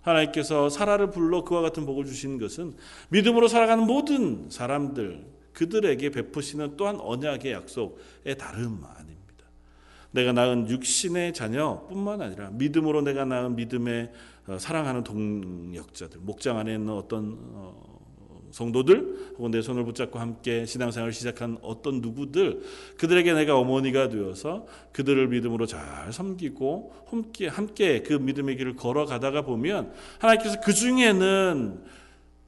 하나님께서 0.00 0.70
사라를 0.70 1.10
불러 1.10 1.44
그와 1.44 1.60
같은 1.60 1.84
복을 1.84 2.06
주신 2.06 2.38
것은 2.38 2.74
믿음으로 3.10 3.48
살아가는 3.48 3.84
모든 3.84 4.48
사람들 4.48 5.33
그들에게 5.54 6.10
베푸시는 6.10 6.76
또한 6.76 7.00
언약의 7.00 7.52
약속의 7.52 8.36
다름 8.38 8.84
아닙니다. 8.84 9.24
내가 10.10 10.32
낳은 10.32 10.68
육신의 10.68 11.32
자녀뿐만 11.32 12.20
아니라 12.20 12.50
믿음으로 12.50 13.02
내가 13.02 13.24
낳은 13.24 13.56
믿음의 13.56 14.12
어, 14.46 14.58
사랑하는 14.58 15.02
동역자들 15.04 16.20
목장 16.20 16.58
안에 16.58 16.74
있는 16.74 16.92
어떤 16.92 17.38
어, 17.40 17.94
성도들 18.54 19.32
혹은 19.36 19.50
내 19.50 19.60
손을 19.60 19.84
붙잡고 19.84 20.20
함께 20.20 20.64
신앙생활을 20.64 21.12
시작한 21.12 21.58
어떤 21.60 22.00
누구들 22.00 22.62
그들에게 22.98 23.32
내가 23.34 23.58
어머니가 23.58 24.10
되어서 24.10 24.66
그들을 24.92 25.26
믿음으로 25.26 25.66
잘 25.66 26.12
섬기고 26.12 26.92
함께 27.50 28.02
그 28.02 28.12
믿음의 28.12 28.56
길을 28.56 28.76
걸어가다가 28.76 29.42
보면 29.42 29.92
하나님께서 30.20 30.60
그 30.60 30.72
중에는 30.72 31.82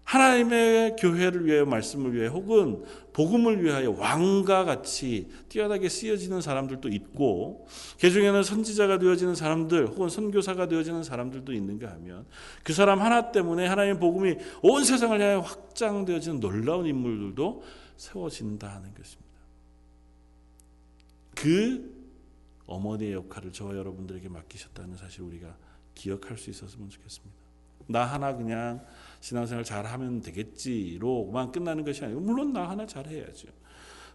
하나님의 0.07 0.95
교회를 0.97 1.47
위하여 1.47 1.65
말씀을 1.67 2.15
위해 2.15 2.29
혹은 2.29 2.85
복음을 3.13 3.63
위하여 3.63 3.91
왕과 3.91 4.65
같이 4.65 5.29
뛰어나게 5.49 5.89
쓰여지는 5.89 6.41
사람들도 6.41 6.89
있고 6.91 7.67
그 8.01 8.11
중에는 8.11 8.45
선지자가 8.45 9.01
되어지는 9.01 9.35
사람들 9.35 9.89
혹은 9.89 10.09
선교사가 10.09 10.69
되어지는 10.69 11.03
사람들도 11.03 11.53
있는가 11.53 11.91
하면 11.91 12.25
그 12.63 12.73
사람 12.73 13.03
하나 13.03 13.33
때문에 13.33 13.67
하나님의 13.67 13.99
복음이 13.99 14.37
온 14.63 14.85
세상을 14.85 15.21
향해 15.21 15.43
확장되어지는 15.45 16.39
놀라운 16.39 16.87
인물들도 16.87 17.65
세워진다 17.97 18.69
하는 18.69 18.95
것입니다. 18.95 19.27
그 21.35 21.97
어머니의 22.67 23.13
역할을 23.15 23.53
저와 23.53 23.77
여러분들에게 23.77 24.29
맡기셨다는 24.29 24.97
사실 24.97 25.23
우리가 25.23 25.57
기억할 25.97 26.39
수 26.39 26.51
있었으면 26.51 26.91
좋겠습니다. 26.91 27.35
나 27.89 28.05
하나 28.05 28.37
그냥 28.37 28.85
신앙생활 29.27 29.65
잘하면 29.65 30.21
되겠지로만 30.21 31.51
끝나는 31.51 31.85
것이 31.85 32.05
아니고 32.05 32.21
물론 32.21 32.53
나 32.53 32.69
하나 32.69 32.87
잘해야죠. 32.87 33.49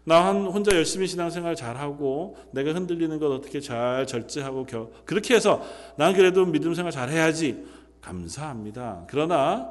나 0.04 0.32
혼자 0.32 0.74
열심히 0.74 1.06
신앙생활 1.06 1.54
잘하고 1.54 2.36
내가 2.52 2.72
흔들리는 2.72 3.18
것 3.18 3.30
어떻게 3.30 3.60
잘 3.60 4.06
절제하고 4.06 4.64
겨, 4.64 4.90
그렇게 5.04 5.34
해서 5.34 5.62
난 5.98 6.14
그래도 6.14 6.46
믿음 6.46 6.72
생활 6.72 6.92
잘해야지 6.92 7.62
감사합니다. 8.00 9.04
그러나 9.06 9.70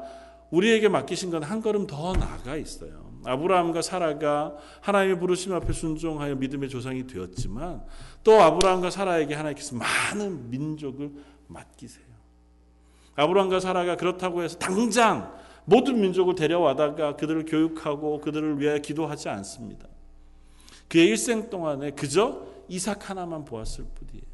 우리에게 0.51 0.89
맡기신 0.89 1.31
건 1.31 1.43
한 1.43 1.59
걸음 1.59 1.87
더 1.87 2.13
나아가 2.13 2.55
있어요. 2.55 3.09
아브라함과 3.25 3.81
사라가 3.81 4.55
하나님의 4.81 5.19
부르심 5.19 5.53
앞에 5.53 5.73
순종하여 5.73 6.35
믿음의 6.35 6.69
조상이 6.69 7.07
되었지만 7.07 7.83
또 8.23 8.39
아브라함과 8.39 8.91
사라에게 8.91 9.33
하나님께서 9.33 9.75
많은 9.75 10.51
민족을 10.51 11.11
맡기세요. 11.47 12.10
아브라함과 13.15 13.59
사라가 13.59 13.97
그렇다고 13.97 14.43
해서 14.43 14.57
당장 14.57 15.33
모든 15.65 15.99
민족을 16.01 16.35
데려와다가 16.35 17.15
그들을 17.15 17.45
교육하고 17.45 18.19
그들을 18.21 18.59
위하여 18.59 18.79
기도하지 18.79 19.29
않습니다. 19.29 19.87
그의 20.87 21.07
일생 21.07 21.49
동안에 21.49 21.91
그저 21.91 22.45
이삭 22.67 23.09
하나만 23.09 23.45
보았을 23.45 23.85
뿐이에요. 23.95 24.31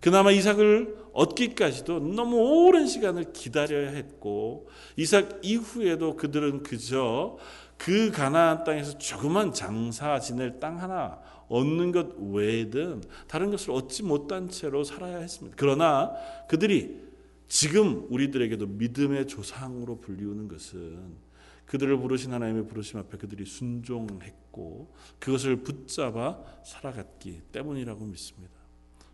그나마 0.00 0.30
이삭을 0.30 0.96
얻기까지도 1.12 2.00
너무 2.00 2.36
오랜 2.36 2.86
시간을 2.86 3.32
기다려야 3.32 3.90
했고 3.90 4.68
이삭 4.96 5.40
이후에도 5.42 6.16
그들은 6.16 6.62
그저 6.62 7.38
그 7.76 8.10
가나안 8.10 8.64
땅에서 8.64 8.98
조그만 8.98 9.52
장사 9.52 10.18
지낼 10.20 10.60
땅 10.60 10.80
하나 10.80 11.18
얻는 11.48 11.92
것 11.92 12.08
외에든 12.18 13.02
다른 13.28 13.50
것을 13.50 13.70
얻지 13.70 14.02
못한 14.02 14.48
채로 14.48 14.84
살아야 14.84 15.18
했습니다. 15.18 15.56
그러나 15.58 16.12
그들이 16.48 17.05
지금 17.48 18.06
우리들에게도 18.10 18.66
믿음의 18.66 19.28
조상으로 19.28 20.00
불리우는 20.00 20.48
것은 20.48 21.26
그들을 21.66 21.98
부르신 21.98 22.32
하나님의 22.32 22.66
부르심 22.66 22.98
앞에 23.00 23.18
그들이 23.18 23.44
순종했고 23.44 24.94
그것을 25.18 25.56
붙잡아 25.56 26.38
살아갔기 26.64 27.42
때문이라고 27.52 28.04
믿습니다. 28.06 28.54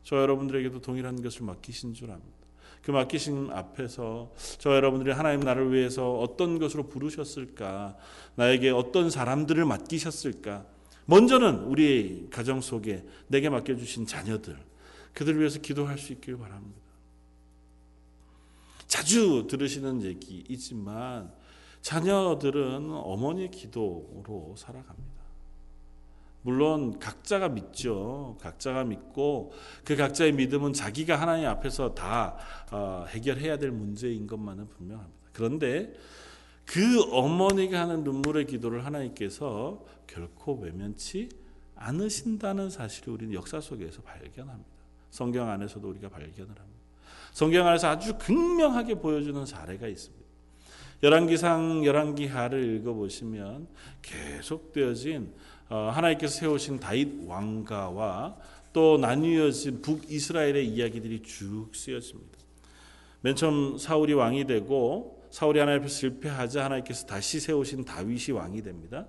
저 0.03 0.17
여러분들에게도 0.17 0.81
동일한 0.81 1.23
것을 1.23 1.45
맡기신 1.45 1.95
줄 1.95 2.11
압니다. 2.11 2.43
그 2.83 2.91
맡기신 2.91 3.51
앞에서 3.53 4.33
저 4.59 4.75
여러분들이 4.75 5.13
하나님 5.13 5.41
나를 5.41 5.73
위해서 5.73 6.19
어떤 6.19 6.59
것으로 6.59 6.89
부르셨을까? 6.89 7.97
나에게 8.35 8.71
어떤 8.71 9.09
사람들을 9.09 9.65
맡기셨을까? 9.65 10.67
먼저는 11.07 11.65
우리 11.65 12.29
가정 12.31 12.61
속에 12.61 13.05
내게 13.29 13.49
맡겨주신 13.49 14.07
자녀들, 14.07 14.57
그들을 15.15 15.39
위해서 15.39 15.61
기도할 15.61 15.99
수 15.99 16.13
있길 16.13 16.37
바랍니다. 16.39 16.81
자주 18.93 19.47
들으시는 19.49 20.03
얘기이지만 20.03 21.33
자녀들은 21.81 22.91
어머니의 22.91 23.51
기도로 23.51 24.55
살아갑니다. 24.59 25.23
물론 26.43 26.99
각자가 26.99 27.49
믿죠. 27.49 28.37
각자가 28.43 28.85
믿고 28.85 29.55
그 29.83 29.97
각자의 29.97 30.33
믿음은 30.33 30.75
자기가 30.75 31.19
하나님 31.19 31.47
앞에서 31.47 31.95
다 31.95 32.37
어, 32.71 33.07
해결해야 33.09 33.57
될 33.57 33.71
문제인 33.71 34.27
것만은 34.27 34.69
분명합니다. 34.69 35.31
그런데 35.33 35.95
그 36.67 37.03
어머니가 37.13 37.81
하는 37.81 38.05
눈물의 38.05 38.45
기도를 38.45 38.85
하나님께서 38.85 39.87
결코 40.07 40.57
외면치 40.57 41.31
않으신다는 41.77 42.69
사실을 42.69 43.15
우리는 43.15 43.33
역사 43.33 43.59
속에서 43.59 44.03
발견합니다. 44.03 44.71
성경 45.09 45.49
안에서도 45.49 45.89
우리가 45.89 46.11
발견을 46.11 46.51
합니다. 46.59 46.72
성경 47.33 47.67
안에서 47.67 47.89
아주 47.89 48.19
극명하게 48.19 48.97
보여주는 48.97 49.45
사례가 49.47 49.89
있습니다. 49.89 50.23
열왕기상 51.03 51.85
열왕기하를 51.85 52.77
읽어 52.77 52.93
보시면 52.93 53.67
계속되어진 54.03 55.33
어, 55.69 55.91
하나님께서 55.93 56.39
세우신 56.39 56.79
다윗 56.79 57.27
왕가와 57.27 58.37
또 58.73 58.99
나뉘어진 58.99 59.83
북이스라엘의 59.83 60.69
이야기들이 60.69 61.23
쭉 61.23 61.71
쓰여집니다. 61.75 62.39
맨 63.23 63.35
처음 63.35 63.79
사울이 63.79 64.13
왕이 64.13 64.47
되고 64.47 65.27
사울이 65.31 65.59
하나님 65.59 65.81
앞에서 65.81 65.95
실패하자 65.95 66.65
하나님께서 66.65 67.07
다시 67.07 67.41
세우신 67.41 67.85
다윗이 67.85 68.33
왕이 68.33 68.63
됩니다. 68.63 69.07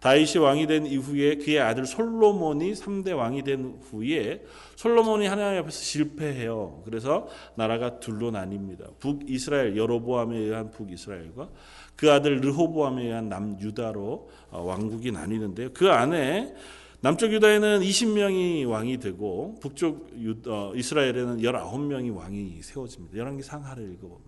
다윗이 0.00 0.38
왕이 0.38 0.66
된 0.66 0.86
이후에 0.86 1.36
그의 1.36 1.60
아들 1.60 1.84
솔로몬이 1.84 2.72
3대 2.72 3.14
왕이 3.14 3.42
된 3.42 3.78
후에 3.90 4.44
솔로몬이 4.76 5.26
하나님 5.26 5.60
앞에서 5.60 5.78
실패해요. 5.78 6.82
그래서 6.84 7.28
나라가 7.54 8.00
둘로 8.00 8.30
나뉩니다. 8.30 8.98
북이스라엘 8.98 9.76
여로보암에 9.76 10.36
의한 10.36 10.70
북이스라엘과 10.70 11.50
그 11.96 12.10
아들 12.10 12.40
르호보암에 12.40 13.02
의한 13.02 13.28
남유다로 13.28 14.30
어, 14.50 14.62
왕국이 14.62 15.12
나뉘는데요. 15.12 15.70
그 15.74 15.90
안에 15.90 16.54
남쪽 17.02 17.32
유다에는 17.32 17.80
20명이 17.80 18.66
왕이 18.66 18.98
되고 18.98 19.54
북쪽 19.60 20.10
어, 20.46 20.72
이스라엘에는 20.74 21.38
19명이 21.38 22.14
왕이 22.14 22.62
세워집니다. 22.62 23.18
열왕기 23.18 23.42
상하를 23.42 23.92
읽어보면 23.92 24.24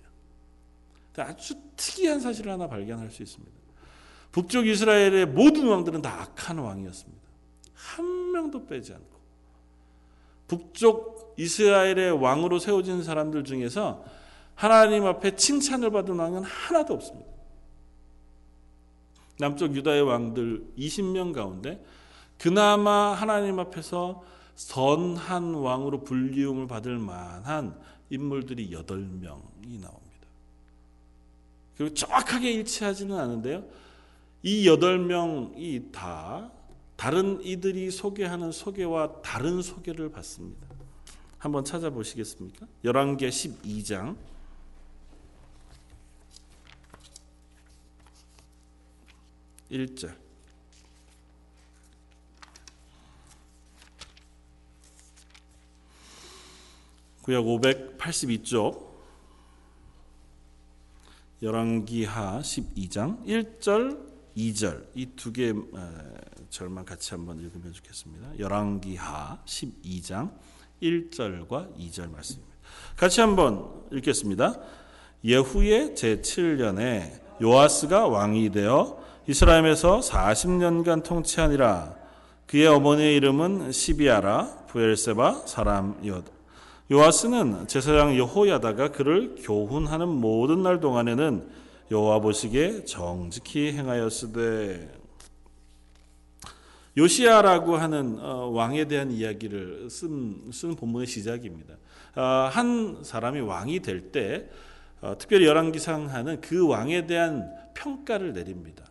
아주 1.16 1.54
특이한 1.76 2.20
사실을 2.20 2.52
하나 2.52 2.66
발견할 2.66 3.10
수 3.10 3.22
있습니다. 3.22 3.61
북쪽 4.32 4.66
이스라엘의 4.66 5.26
모든 5.26 5.68
왕들은 5.68 6.02
다 6.02 6.22
악한 6.22 6.58
왕이었습니다. 6.58 7.22
한 7.74 8.32
명도 8.32 8.66
빼지 8.66 8.94
않고 8.94 9.12
북쪽 10.48 11.34
이스라엘의 11.38 12.12
왕으로 12.12 12.58
세워진 12.58 13.02
사람들 13.02 13.44
중에서 13.44 14.04
하나님 14.54 15.06
앞에 15.06 15.36
칭찬을 15.36 15.90
받은 15.90 16.18
왕은 16.18 16.42
하나도 16.42 16.94
없습니다. 16.94 17.30
남쪽 19.38 19.74
유다의 19.74 20.02
왕들 20.02 20.72
20명 20.78 21.32
가운데 21.32 21.84
그나마 22.38 23.12
하나님 23.12 23.58
앞에서 23.58 24.22
선한 24.54 25.54
왕으로 25.54 26.04
불리움을 26.04 26.66
받을 26.66 26.98
만한 26.98 27.78
인물들이 28.10 28.70
8명이 28.70 29.80
나옵니다. 29.80 30.02
그리고 31.76 31.94
정확하게 31.94 32.52
일치하지는 32.52 33.18
않은데요. 33.18 33.64
이 34.42 34.66
8명이 34.66 35.92
다 35.92 36.50
다른 36.96 37.40
이들이 37.42 37.90
소개하는 37.90 38.50
소개와 38.50 39.22
다른 39.22 39.62
소개를 39.62 40.10
받습니다. 40.10 40.66
한번 41.38 41.64
찾아보시겠습니까? 41.64 42.66
열왕기 42.84 43.28
12장 43.28 44.16
1절 49.70 50.16
구약 57.22 57.44
582쪽 57.44 58.92
열왕기하 61.42 62.40
12장 62.40 63.24
1절 63.24 64.11
2절 64.36 64.86
이 64.94 65.06
두 65.16 65.32
개 65.32 65.52
절만 66.50 66.84
같이 66.84 67.14
한번 67.14 67.38
읽으면 67.38 67.72
좋겠습니다. 67.72 68.38
열왕기하 68.38 69.38
12장 69.46 70.30
1절과 70.82 71.76
2절 71.78 72.10
말씀입니다. 72.10 72.52
같이 72.96 73.20
한번 73.20 73.70
읽겠습니다. 73.92 74.58
예후의 75.24 75.94
제7년에 75.94 77.20
요아스가 77.40 78.08
왕이 78.08 78.50
되어 78.50 79.02
이스라엘에서 79.26 80.00
40년간 80.00 81.04
통치하니라. 81.04 81.96
그의 82.46 82.66
어머니의 82.66 83.16
이름은 83.16 83.72
시비아라 83.72 84.66
부엘세바 84.66 85.46
사람이었다. 85.46 86.30
요아스는 86.90 87.68
제사장 87.68 88.18
여호야다가 88.18 88.90
그를 88.90 89.36
교훈하는 89.38 90.08
모든 90.08 90.62
날 90.62 90.80
동안에는 90.80 91.61
여호와 91.92 92.20
보시기에 92.20 92.86
정직히 92.86 93.70
행하였으되 93.72 94.90
요시아라고 96.96 97.76
하는 97.76 98.18
어, 98.18 98.46
왕에 98.46 98.86
대한 98.86 99.10
이야기를 99.10 99.90
쓴, 99.90 100.50
쓴 100.52 100.74
본문의 100.74 101.06
시작입니다. 101.06 101.74
어, 102.16 102.48
한 102.50 103.00
사람이 103.02 103.40
왕이 103.40 103.80
될때 103.80 104.48
어, 105.02 105.16
특별히 105.18 105.46
열왕기상 105.46 106.08
하는 106.08 106.40
그 106.40 106.66
왕에 106.66 107.06
대한 107.06 107.54
평가를 107.74 108.32
내립니다. 108.32 108.84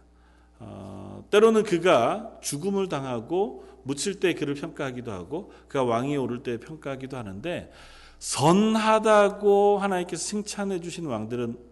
때로는 1.32 1.64
그가 1.64 2.38
죽음을 2.42 2.88
당하고 2.88 3.66
묻힐 3.82 4.20
때 4.20 4.36
그를 4.36 4.54
평가하기도 4.54 5.12
하고 5.12 5.52
그가 5.68 5.84
왕이 5.84 6.18
오를 6.18 6.44
때 6.44 6.60
평가하기도 6.60 7.18
하는데 7.18 7.72
선하다고 8.20 9.80
하나님께서 9.80 10.24
칭찬해 10.24 10.82
주신 10.82 11.08
왕들은 11.08 11.71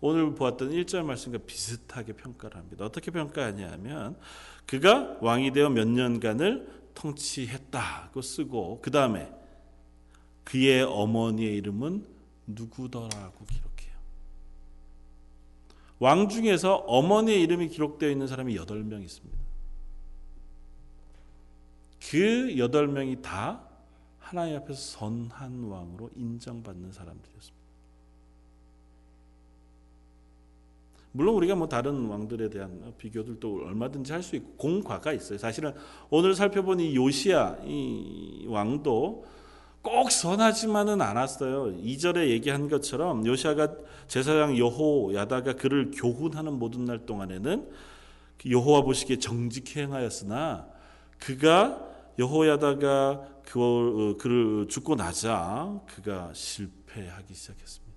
오늘 0.00 0.34
보았던 0.34 0.70
1절 0.70 1.04
말씀과 1.04 1.38
비슷하게 1.46 2.12
평가를 2.12 2.56
합니다. 2.56 2.84
어떻게 2.84 3.10
평가하냐면 3.10 4.18
그가 4.66 5.16
왕이 5.20 5.52
되어 5.52 5.70
몇 5.70 5.86
년간을 5.88 6.90
통치했다고 6.94 8.20
쓰고 8.20 8.80
그 8.82 8.90
다음에 8.90 9.32
그의 10.44 10.82
어머니의 10.82 11.56
이름은 11.56 12.06
누구더라고 12.46 13.44
기록해요. 13.44 13.96
왕 15.98 16.28
중에서 16.28 16.76
어머니의 16.76 17.42
이름이 17.42 17.68
기록되어 17.68 18.10
있는 18.10 18.26
사람이 18.26 18.56
8명 18.56 19.02
있습니다. 19.02 19.36
그 22.10 22.54
8명이 22.56 23.22
다 23.22 23.66
하나님 24.18 24.56
앞에서 24.56 24.74
선한 24.74 25.64
왕으로 25.64 26.10
인정받는 26.14 26.92
사람들이었습니다. 26.92 27.55
물론 31.16 31.34
우리가 31.36 31.54
뭐 31.54 31.66
다른 31.66 32.06
왕들에 32.06 32.50
대한 32.50 32.92
비교들도 32.98 33.62
얼마든지 33.66 34.12
할 34.12 34.22
수 34.22 34.36
있고 34.36 34.52
공과가 34.56 35.12
있어요. 35.12 35.38
사실은 35.38 35.72
오늘 36.10 36.34
살펴본 36.34 36.80
이 36.80 36.94
요시야 36.94 37.58
이 37.64 38.44
왕도 38.48 39.24
꼭 39.80 40.10
선하지만은 40.10 41.00
않았어요. 41.00 41.76
2절에 41.80 42.28
얘기한 42.28 42.68
것처럼 42.68 43.24
요시아가 43.24 43.72
제사장 44.08 44.58
여호야다가 44.58 45.54
그를 45.54 45.90
교훈하는 45.94 46.54
모든 46.54 46.84
날 46.84 47.06
동안에는 47.06 47.70
그 48.42 48.50
여호와 48.50 48.82
보시기에 48.82 49.18
정직히 49.18 49.80
행하였으나 49.80 50.68
그가 51.18 51.86
여호야다가 52.18 53.28
그, 53.44 53.60
어, 53.60 54.16
그를 54.18 54.66
죽고 54.68 54.96
나자 54.96 55.80
그가 55.86 56.30
실패하기 56.34 57.32
시작했습니다. 57.32 57.96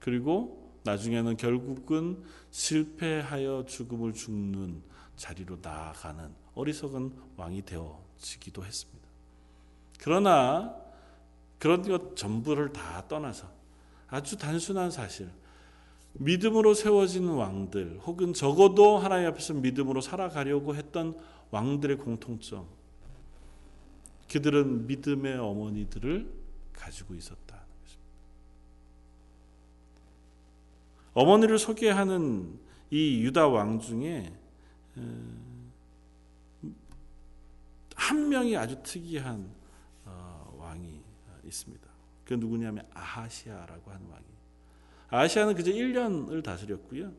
그리고 0.00 0.61
나중에는 0.84 1.36
결국은 1.36 2.22
실패하여 2.50 3.64
죽음을 3.66 4.12
죽는 4.12 4.82
자리로 5.16 5.58
나아가는 5.62 6.34
어리석은 6.54 7.12
왕이 7.36 7.62
되어지기도 7.64 8.64
했습니다. 8.64 9.08
그러나 9.98 10.76
그런 11.58 11.82
것 11.82 12.16
전부를 12.16 12.72
다 12.72 13.06
떠나서 13.06 13.48
아주 14.08 14.36
단순한 14.36 14.90
사실, 14.90 15.30
믿음으로 16.14 16.74
세워진 16.74 17.28
왕들, 17.28 18.00
혹은 18.04 18.34
적어도 18.34 18.98
하나님 18.98 19.28
앞에서 19.28 19.54
믿음으로 19.54 20.00
살아가려고 20.00 20.74
했던 20.74 21.18
왕들의 21.50 21.98
공통점, 21.98 22.66
그들은 24.30 24.86
믿음의 24.86 25.38
어머니들을 25.38 26.32
가지고 26.72 27.14
있었다. 27.14 27.51
어머니를 31.14 31.58
소개하는 31.58 32.58
이 32.90 33.22
유다 33.22 33.48
왕 33.48 33.78
중에 33.78 34.32
한 37.94 38.28
명이 38.28 38.56
아주 38.56 38.82
특이한 38.82 39.48
어, 40.04 40.56
왕이 40.58 41.00
있습니다. 41.44 41.88
그 42.24 42.34
누구냐면 42.34 42.86
아하시아라고 42.92 43.90
하는 43.90 44.06
왕이. 44.08 44.24
아하시아는 45.08 45.54
그저 45.54 45.70
1년을 45.70 46.42
다스렸고요. 46.42 47.12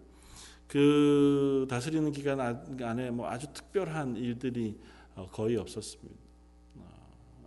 그 0.67 1.67
다스리는 1.69 2.11
기간 2.11 2.39
안에 2.39 3.11
뭐 3.11 3.29
아주 3.29 3.47
특별한 3.53 4.15
일들이 4.17 4.79
어, 5.15 5.29
거의 5.31 5.57
없었습니다. 5.57 6.23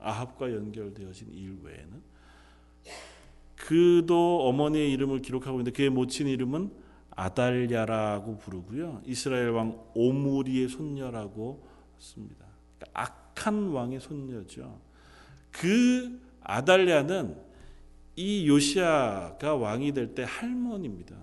아합과 0.00 0.52
연결되어진 0.52 1.32
일 1.32 1.59
외에는 1.62 2.02
그도 3.57 4.47
어머니의 4.49 4.92
이름을 4.92 5.23
기록하고 5.23 5.59
있는데 5.59 5.71
그의 5.73 5.90
모친 5.90 6.29
이름은 6.29 6.71
아달랴라고 7.11 8.38
부르고요. 8.38 9.03
이스라엘 9.07 9.51
왕 9.51 9.81
오므리의 9.95 10.69
손녀라고 10.69 11.66
씁니다. 11.99 12.45
그러니까 12.79 13.01
악한 13.03 13.69
왕의 13.69 14.01
손녀죠. 14.01 14.79
그 15.51 16.21
아달랴는 16.42 17.37
이 18.16 18.47
요시아가 18.49 19.57
왕이 19.57 19.92
될 19.92 20.14
때 20.14 20.25
할머니입니다. 20.27 21.16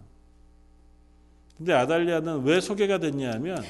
근데 1.57 1.73
아달랴는 1.73 2.43
왜 2.43 2.59
소개가 2.59 2.97
됐냐면 2.97 3.63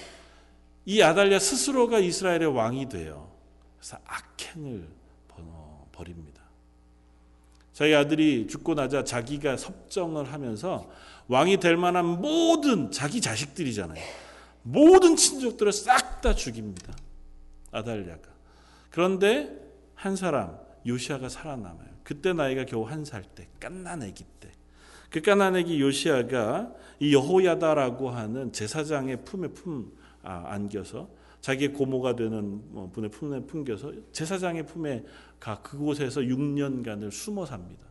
이 0.86 1.02
아달랴 1.02 1.40
스스로가 1.40 2.00
이스라엘의 2.00 2.48
왕이 2.48 2.90
돼요. 2.90 3.30
그래서 3.78 3.98
악행을 4.06 4.88
벌입니다. 5.92 6.33
자기 7.74 7.96
아들이 7.96 8.48
죽고 8.48 8.76
나자 8.76 9.04
자기가 9.04 9.58
섭정을 9.58 10.32
하면서 10.32 10.90
왕이 11.28 11.58
될 11.58 11.76
만한 11.78 12.06
모든 12.06 12.92
자기 12.92 13.20
자식들이잖아요. 13.20 14.02
모든 14.64 15.16
친족들을 15.16 15.72
싹 15.72 16.22
다 16.22 16.34
죽입니다. 16.34 16.94
아달랴가. 17.72 18.30
그런데 18.90 19.50
한 19.96 20.16
사람 20.16 20.58
요시아가 20.86 21.28
살아남아요. 21.28 21.90
그때 22.04 22.32
나이가 22.32 22.66
겨우 22.66 22.84
한 22.84 23.04
살 23.04 23.24
때, 23.24 23.48
깐난애기 23.60 24.24
때. 24.40 24.52
그 25.10 25.22
깐난애기 25.22 25.82
요시아가 25.82 26.72
이 27.00 27.14
여호야다라고 27.14 28.10
하는 28.10 28.54
제사장의 28.54 29.26
품에 29.26 29.50
품 29.50 29.92
아, 30.22 30.46
안겨서 30.48 31.10
자기의 31.42 31.74
고모가 31.74 32.16
되는 32.16 32.62
뭐 32.72 32.90
분의 32.90 33.10
품에 33.12 33.42
품겨서 33.42 33.92
제사장의 34.14 34.66
품에 34.66 35.04
가 35.44 35.62
그곳에서 35.62 36.22
6년간을 36.22 37.12
숨어 37.12 37.46
삽니다. 37.46 37.86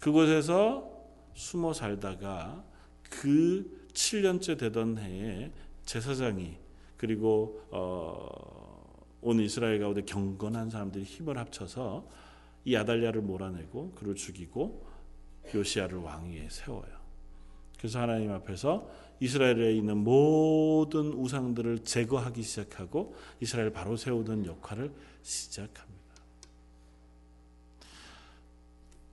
그곳에서 0.00 0.90
숨어 1.34 1.74
살다가 1.74 2.64
그 3.10 3.86
7년째 3.92 4.58
되던 4.58 4.96
해에 4.96 5.52
제사장이 5.84 6.56
그리고 6.96 7.60
어, 7.70 9.06
온 9.20 9.38
이스라엘 9.38 9.78
가운데 9.78 10.00
경건한 10.00 10.70
사람들이 10.70 11.04
힘을 11.04 11.36
합쳐서 11.36 12.08
이 12.64 12.74
아달랴를 12.74 13.20
몰아내고 13.20 13.92
그를 13.96 14.14
죽이고 14.14 14.82
요시아를 15.54 15.98
왕위에 15.98 16.48
세워요. 16.48 17.05
그래서 17.78 18.00
하나님 18.00 18.32
앞에서 18.32 18.88
이스라엘에 19.20 19.72
있는 19.72 19.98
모든 19.98 21.12
우상들을 21.12 21.84
제거하기 21.84 22.42
시작하고 22.42 23.14
이스라엘 23.40 23.72
바로 23.72 23.96
세우는 23.96 24.46
역할을 24.46 24.92
시작합니다. 25.22 25.96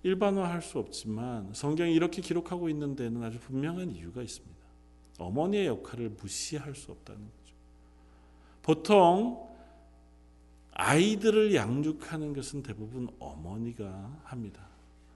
일반화할 0.04 0.62
수 0.62 0.80
없지만 0.80 1.54
성경이 1.54 1.94
이렇게 1.94 2.22
기록하고 2.22 2.68
있는 2.68 2.96
데는 2.96 3.24
아주 3.24 3.40
분명한 3.40 3.92
이유가 3.92 4.22
있습니다. 4.22 4.54
어머니의 5.18 5.68
역할을 5.68 6.10
무시할 6.10 6.76
수 6.76 6.92
없다는 6.92 7.22
거죠. 7.22 7.56
보통 8.62 9.50
아이들을 10.72 11.56
양육하는 11.56 12.34
것은 12.34 12.64
대부분 12.64 13.08
어머니가 13.20 14.22
합니다. 14.24 14.73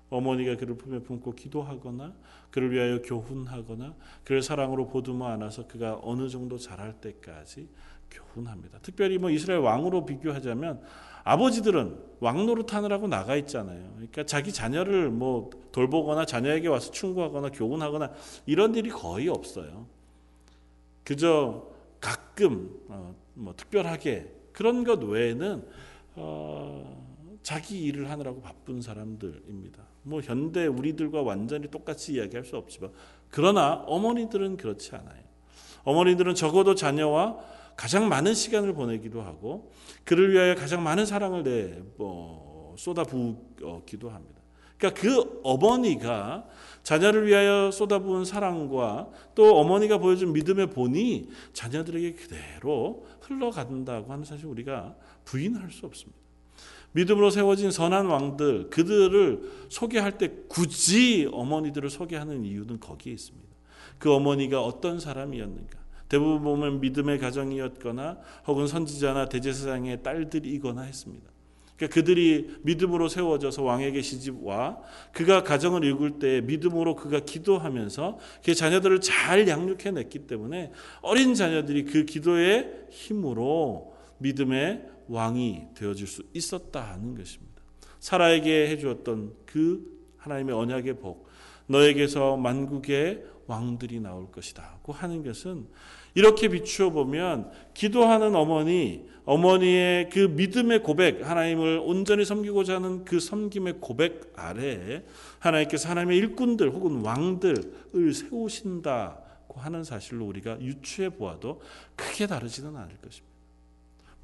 어머니가 0.09 0.55
그를 0.55 0.75
품에 0.75 0.99
품고 0.99 1.35
기도하거나 1.35 2.13
그를 2.51 2.71
위하여 2.71 3.01
교훈하거나 3.01 3.95
그를 4.23 4.41
사랑으로 4.41 4.87
보듬어 4.87 5.27
안아서 5.27 5.67
그가 5.67 5.99
어느 6.01 6.29
정도 6.29 6.57
자랄 6.57 6.93
때까지 7.01 7.67
교훈합니다. 8.09 8.79
특별히 8.79 9.17
뭐 9.17 9.29
이스라엘 9.29 9.59
왕으로 9.59 10.05
비교하자면 10.05 10.81
아버지들은 11.23 11.97
왕 12.21 12.45
노릇 12.45 12.73
하느라고 12.73 13.07
나가 13.07 13.35
있잖아요. 13.35 13.91
그러니까 13.95 14.25
자기 14.25 14.53
자녀를 14.53 15.09
뭐 15.09 15.49
돌보거나 15.73 16.25
자녀에게 16.25 16.69
와서 16.69 16.89
충고하거나 16.91 17.49
교훈하거나 17.49 18.13
이런 18.45 18.75
일이 18.75 18.89
거의 18.89 19.27
없어요. 19.27 19.87
그저 21.03 21.67
가끔 21.99 22.79
어, 22.87 23.13
뭐 23.33 23.53
특별하게 23.57 24.33
그런 24.53 24.83
것 24.83 25.03
외에는 25.03 25.67
어, 26.15 27.39
자기 27.43 27.83
일을 27.83 28.09
하느라고 28.09 28.41
바쁜 28.41 28.81
사람들입니다. 28.81 29.86
뭐 30.07 30.21
현대 30.21 30.65
우리들과 30.65 31.21
완전히 31.21 31.69
똑같이 31.69 32.13
이야기할 32.13 32.45
수 32.45 32.55
없지만 32.55 32.91
그러나 33.29 33.83
어머니들은 33.87 34.57
그렇지 34.57 34.95
않아요. 34.95 35.21
어머니들은 35.83 36.35
적어도 36.35 36.75
자녀와 36.75 37.37
가장 37.75 38.09
많은 38.09 38.33
시간을 38.33 38.73
보내기도 38.73 39.21
하고 39.21 39.71
그를 40.03 40.33
위하여 40.33 40.55
가장 40.55 40.83
많은 40.83 41.05
사랑을 41.05 41.43
내 41.43 41.81
뭐, 41.97 42.73
쏟아부기도 42.77 44.09
합니다. 44.09 44.41
그러니까 44.77 45.01
그 45.01 45.41
어머니가 45.43 46.45
자녀를 46.83 47.27
위하여 47.27 47.71
쏟아부은 47.71 48.25
사랑과 48.25 49.09
또 49.35 49.57
어머니가 49.57 49.97
보여준 49.97 50.33
믿음의 50.33 50.69
본이 50.69 51.29
자녀들에게 51.53 52.13
그대로 52.13 53.05
흘러간다고 53.21 54.11
하는 54.11 54.23
사실 54.23 54.45
우리가 54.45 54.95
부인할 55.25 55.71
수 55.71 55.85
없습니다. 55.85 56.26
믿음으로 56.93 57.29
세워진 57.29 57.71
선한 57.71 58.07
왕들 58.07 58.69
그들을 58.69 59.67
소개할 59.69 60.17
때 60.17 60.31
굳이 60.47 61.27
어머니들을 61.31 61.89
소개하는 61.89 62.45
이유는 62.45 62.79
거기에 62.79 63.13
있습니다. 63.13 63.47
그 63.99 64.11
어머니가 64.13 64.63
어떤 64.63 64.99
사람이었는가? 64.99 65.77
대부분 66.09 66.41
보면 66.43 66.79
믿음의 66.79 67.19
가정이었거나 67.19 68.17
혹은 68.47 68.67
선지자나 68.67 69.29
대제사장의 69.29 70.03
딸들이거나 70.03 70.83
했습니다. 70.83 71.29
그러니까 71.75 71.93
그들이 71.93 72.55
믿음으로 72.63 73.07
세워져서 73.07 73.61
왕에게 73.63 74.01
시집와 74.01 74.79
그가 75.11 75.43
가정을 75.43 75.83
이룰 75.83 76.17
때 76.17 76.41
믿음으로 76.41 76.95
그가 76.95 77.19
기도하면서 77.19 78.17
그 78.43 78.55
자녀들을 78.55 79.01
잘 79.01 79.47
양육해냈기 79.47 80.25
때문에 80.25 80.71
어린 81.01 81.35
자녀들이 81.35 81.85
그 81.85 82.05
기도의 82.05 82.87
힘으로 82.89 83.95
믿음의 84.17 84.96
왕이 85.09 85.67
되어질 85.75 86.07
수 86.07 86.23
있었다 86.33 86.81
하는 86.81 87.15
것입니다. 87.15 87.61
사라에게 87.99 88.69
해주었던 88.69 89.33
그 89.45 89.97
하나님의 90.17 90.55
언약의 90.55 90.99
복, 90.99 91.27
너에게서 91.67 92.37
만국의 92.37 93.23
왕들이 93.47 93.99
나올 93.99 94.31
것이다고 94.31 94.93
하는 94.93 95.23
것은 95.23 95.67
이렇게 96.15 96.47
비추어 96.47 96.89
보면 96.89 97.51
기도하는 97.73 98.35
어머니, 98.35 99.07
어머니의 99.25 100.09
그 100.09 100.19
믿음의 100.19 100.83
고백, 100.83 101.23
하나님을 101.27 101.81
온전히 101.83 102.25
섬기고자 102.25 102.75
하는 102.75 103.05
그 103.05 103.19
섬김의 103.19 103.75
고백 103.79 104.33
아래에 104.35 105.03
하나님께서 105.39 105.89
하나님의 105.89 106.17
일꾼들 106.17 106.71
혹은 106.71 107.01
왕들을 107.01 108.13
세우신다고 108.13 109.59
하는 109.59 109.83
사실로 109.83 110.25
우리가 110.25 110.59
유추해 110.61 111.09
보아도 111.09 111.61
크게 111.95 112.27
다르지는 112.27 112.75
않을 112.75 112.97
것입니다. 112.97 113.36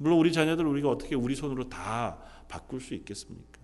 물론 0.04 0.18
우리 0.18 0.34
자녀들 0.34 0.66
우리가 0.66 0.90
어떻게 0.90 1.14
우리 1.14 1.34
손으로 1.34 1.70
다 1.70 2.18
바꿀 2.46 2.78
수 2.82 2.92
있겠습니까? 2.92 3.58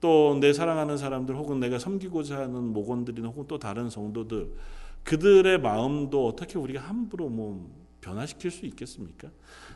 또 0.00 0.38
내 0.40 0.54
사랑하는 0.54 0.96
사람들 0.96 1.36
혹은 1.36 1.60
내가 1.60 1.78
섬기고자 1.78 2.38
하는 2.38 2.72
목원들이나 2.72 3.28
혹은 3.28 3.44
또 3.46 3.58
다른 3.58 3.90
성도들 3.90 4.54
그들의 5.02 5.60
마음도 5.60 6.26
어떻게 6.26 6.58
우리가 6.58 6.80
함부로 6.80 7.28
뭐 7.28 7.70
변화시킬 8.00 8.50
수 8.50 8.64
있겠습니까? 8.64 9.28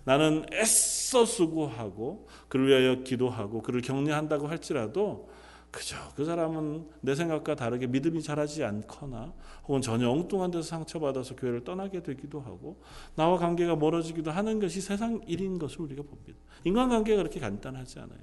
나는 0.05 0.47
애써 0.51 1.27
수고하고 1.27 2.27
그를 2.49 2.69
위하여 2.69 3.03
기도하고 3.03 3.61
그를 3.61 3.83
격려한다고 3.83 4.47
할지라도 4.47 5.29
그죠. 5.71 5.97
그 6.17 6.25
사람은 6.25 6.89
내 7.03 7.15
생각과 7.15 7.55
다르게 7.55 7.87
믿음이 7.87 8.23
자라지 8.23 8.65
않거나 8.65 9.35
혹은 9.67 9.83
전혀 9.83 10.09
엉뚱한 10.09 10.51
데서 10.51 10.63
상처받아서 10.63 11.37
교회를 11.37 11.63
떠나게 11.65 12.03
되기도 12.03 12.41
하고 12.41 12.81
나와 13.15 13.37
관계가 13.39 13.77
멀어지기도 13.77 14.31
하는 14.31 14.61
것이 14.61 14.81
세상 14.81 15.21
일인 15.27 15.59
것을 15.59 15.83
우리가 15.83 16.03
봅니다. 16.03 16.39
인간관계가 16.65 17.19
그렇게 17.19 17.39
간단하지 17.39 17.99
않아요. 18.01 18.19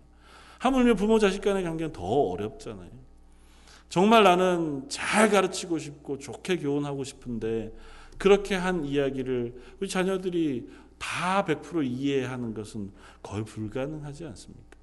하물며 0.60 0.96
부모 0.96 1.20
자식 1.20 1.42
간의 1.42 1.64
관계는 1.64 1.94
더 1.94 2.04
어렵잖아요. 2.04 2.90
정말 3.90 4.24
나는 4.24 4.90
잘 4.90 5.30
가르치고 5.30 5.78
싶고 5.78 6.18
좋게 6.18 6.58
교훈하고 6.58 7.04
싶은데 7.04 7.74
그렇게 8.18 8.56
한 8.56 8.86
이야기를 8.86 9.62
우리 9.80 9.88
자녀들이 9.88 10.70
다 10.98 11.46
100% 11.46 11.86
이해하는 11.86 12.54
것은 12.54 12.92
거의 13.22 13.44
불가능하지 13.46 14.26
않습니까? 14.26 14.75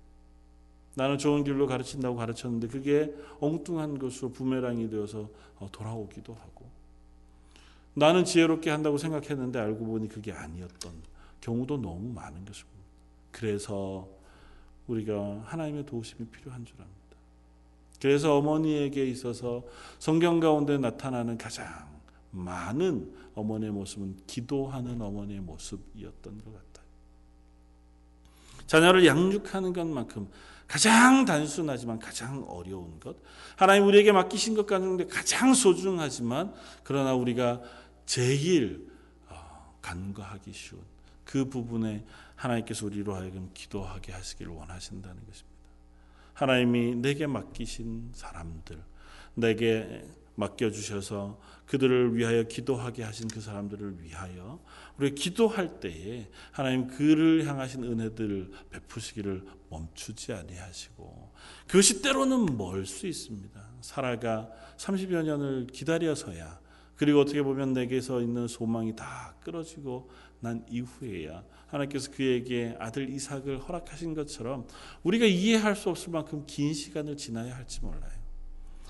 나는 0.94 1.18
좋은 1.18 1.44
길로 1.44 1.66
가르친다고 1.66 2.16
가르쳤는데 2.16 2.68
그게 2.68 3.14
엉뚱한 3.40 3.98
것으로 3.98 4.30
부메랑이 4.30 4.90
되어서 4.90 5.28
어, 5.58 5.68
돌아오기도 5.72 6.34
하고 6.34 6.66
나는 7.94 8.24
지혜롭게 8.24 8.70
한다고 8.70 8.98
생각했는데 8.98 9.58
알고 9.58 9.84
보니 9.84 10.08
그게 10.08 10.32
아니었던 10.32 10.92
경우도 11.40 11.78
너무 11.78 12.12
많은 12.12 12.44
것입니다. 12.44 12.78
그래서 13.30 14.08
우리가 14.86 15.42
하나님의 15.44 15.86
도우심이 15.86 16.28
필요한 16.28 16.64
줄 16.64 16.76
압니다. 16.80 16.98
그래서 18.00 18.36
어머니에게 18.36 19.06
있어서 19.06 19.62
성경 19.98 20.40
가운데 20.40 20.78
나타나는 20.78 21.38
가장 21.38 21.66
많은 22.32 23.14
어머니의 23.34 23.72
모습은 23.72 24.16
기도하는 24.26 25.00
어머니의 25.00 25.40
모습이었던 25.40 26.38
것 26.38 26.52
같아요. 26.52 26.86
자녀를 28.66 29.06
양육하는 29.06 29.72
것만큼 29.72 30.28
가장 30.66 31.24
단순하지만 31.24 31.98
가장 31.98 32.44
어려운 32.48 32.98
것. 32.98 33.16
하나님 33.56 33.86
우리에게 33.86 34.12
맡기신 34.12 34.54
것 34.54 34.66
가운데 34.66 35.06
가장 35.06 35.54
소중하지만 35.54 36.54
그러나 36.82 37.14
우리가 37.14 37.60
제일 38.06 38.90
어, 39.28 39.76
간과하기 39.82 40.52
쉬운 40.52 40.80
그 41.24 41.48
부분에 41.48 42.04
하나님께서 42.36 42.86
우리로 42.86 43.14
하여금 43.14 43.50
기도하게 43.54 44.12
하시기를 44.12 44.52
원하신다는 44.52 45.24
것입니다. 45.26 45.52
하나님이 46.34 46.96
내게 46.96 47.26
맡기신 47.26 48.10
사람들, 48.12 48.82
내게 49.34 50.04
맡겨주셔서 50.34 51.38
그들을 51.72 52.14
위하여 52.14 52.42
기도하게 52.42 53.02
하신 53.02 53.28
그 53.28 53.40
사람들을 53.40 54.02
위하여 54.02 54.62
우리가 54.98 55.14
기도할 55.14 55.80
때에 55.80 56.28
하나님 56.50 56.86
그를 56.86 57.46
향하신 57.46 57.82
은혜들을 57.84 58.50
베푸시기를 58.68 59.46
멈추지 59.70 60.34
아니하시고 60.34 61.32
그것이 61.66 62.02
때로는 62.02 62.58
멀 62.58 62.84
수 62.84 63.06
있습니다. 63.06 63.58
사라가 63.80 64.50
30여 64.76 65.24
년을 65.24 65.66
기다려서야 65.68 66.60
그리고 66.94 67.20
어떻게 67.20 67.42
보면 67.42 67.72
내게서 67.72 68.20
있는 68.20 68.48
소망이 68.48 68.94
다 68.94 69.34
끊어지고 69.40 70.10
난 70.40 70.66
이후에야 70.68 71.42
하나님께서 71.68 72.10
그에게 72.10 72.76
아들 72.80 73.08
이삭을 73.08 73.60
허락하신 73.60 74.12
것처럼 74.12 74.66
우리가 75.04 75.24
이해할 75.24 75.74
수 75.74 75.88
없을 75.88 76.10
만큼 76.12 76.44
긴 76.46 76.74
시간을 76.74 77.16
지나야 77.16 77.56
할지 77.56 77.80
몰라요. 77.80 78.12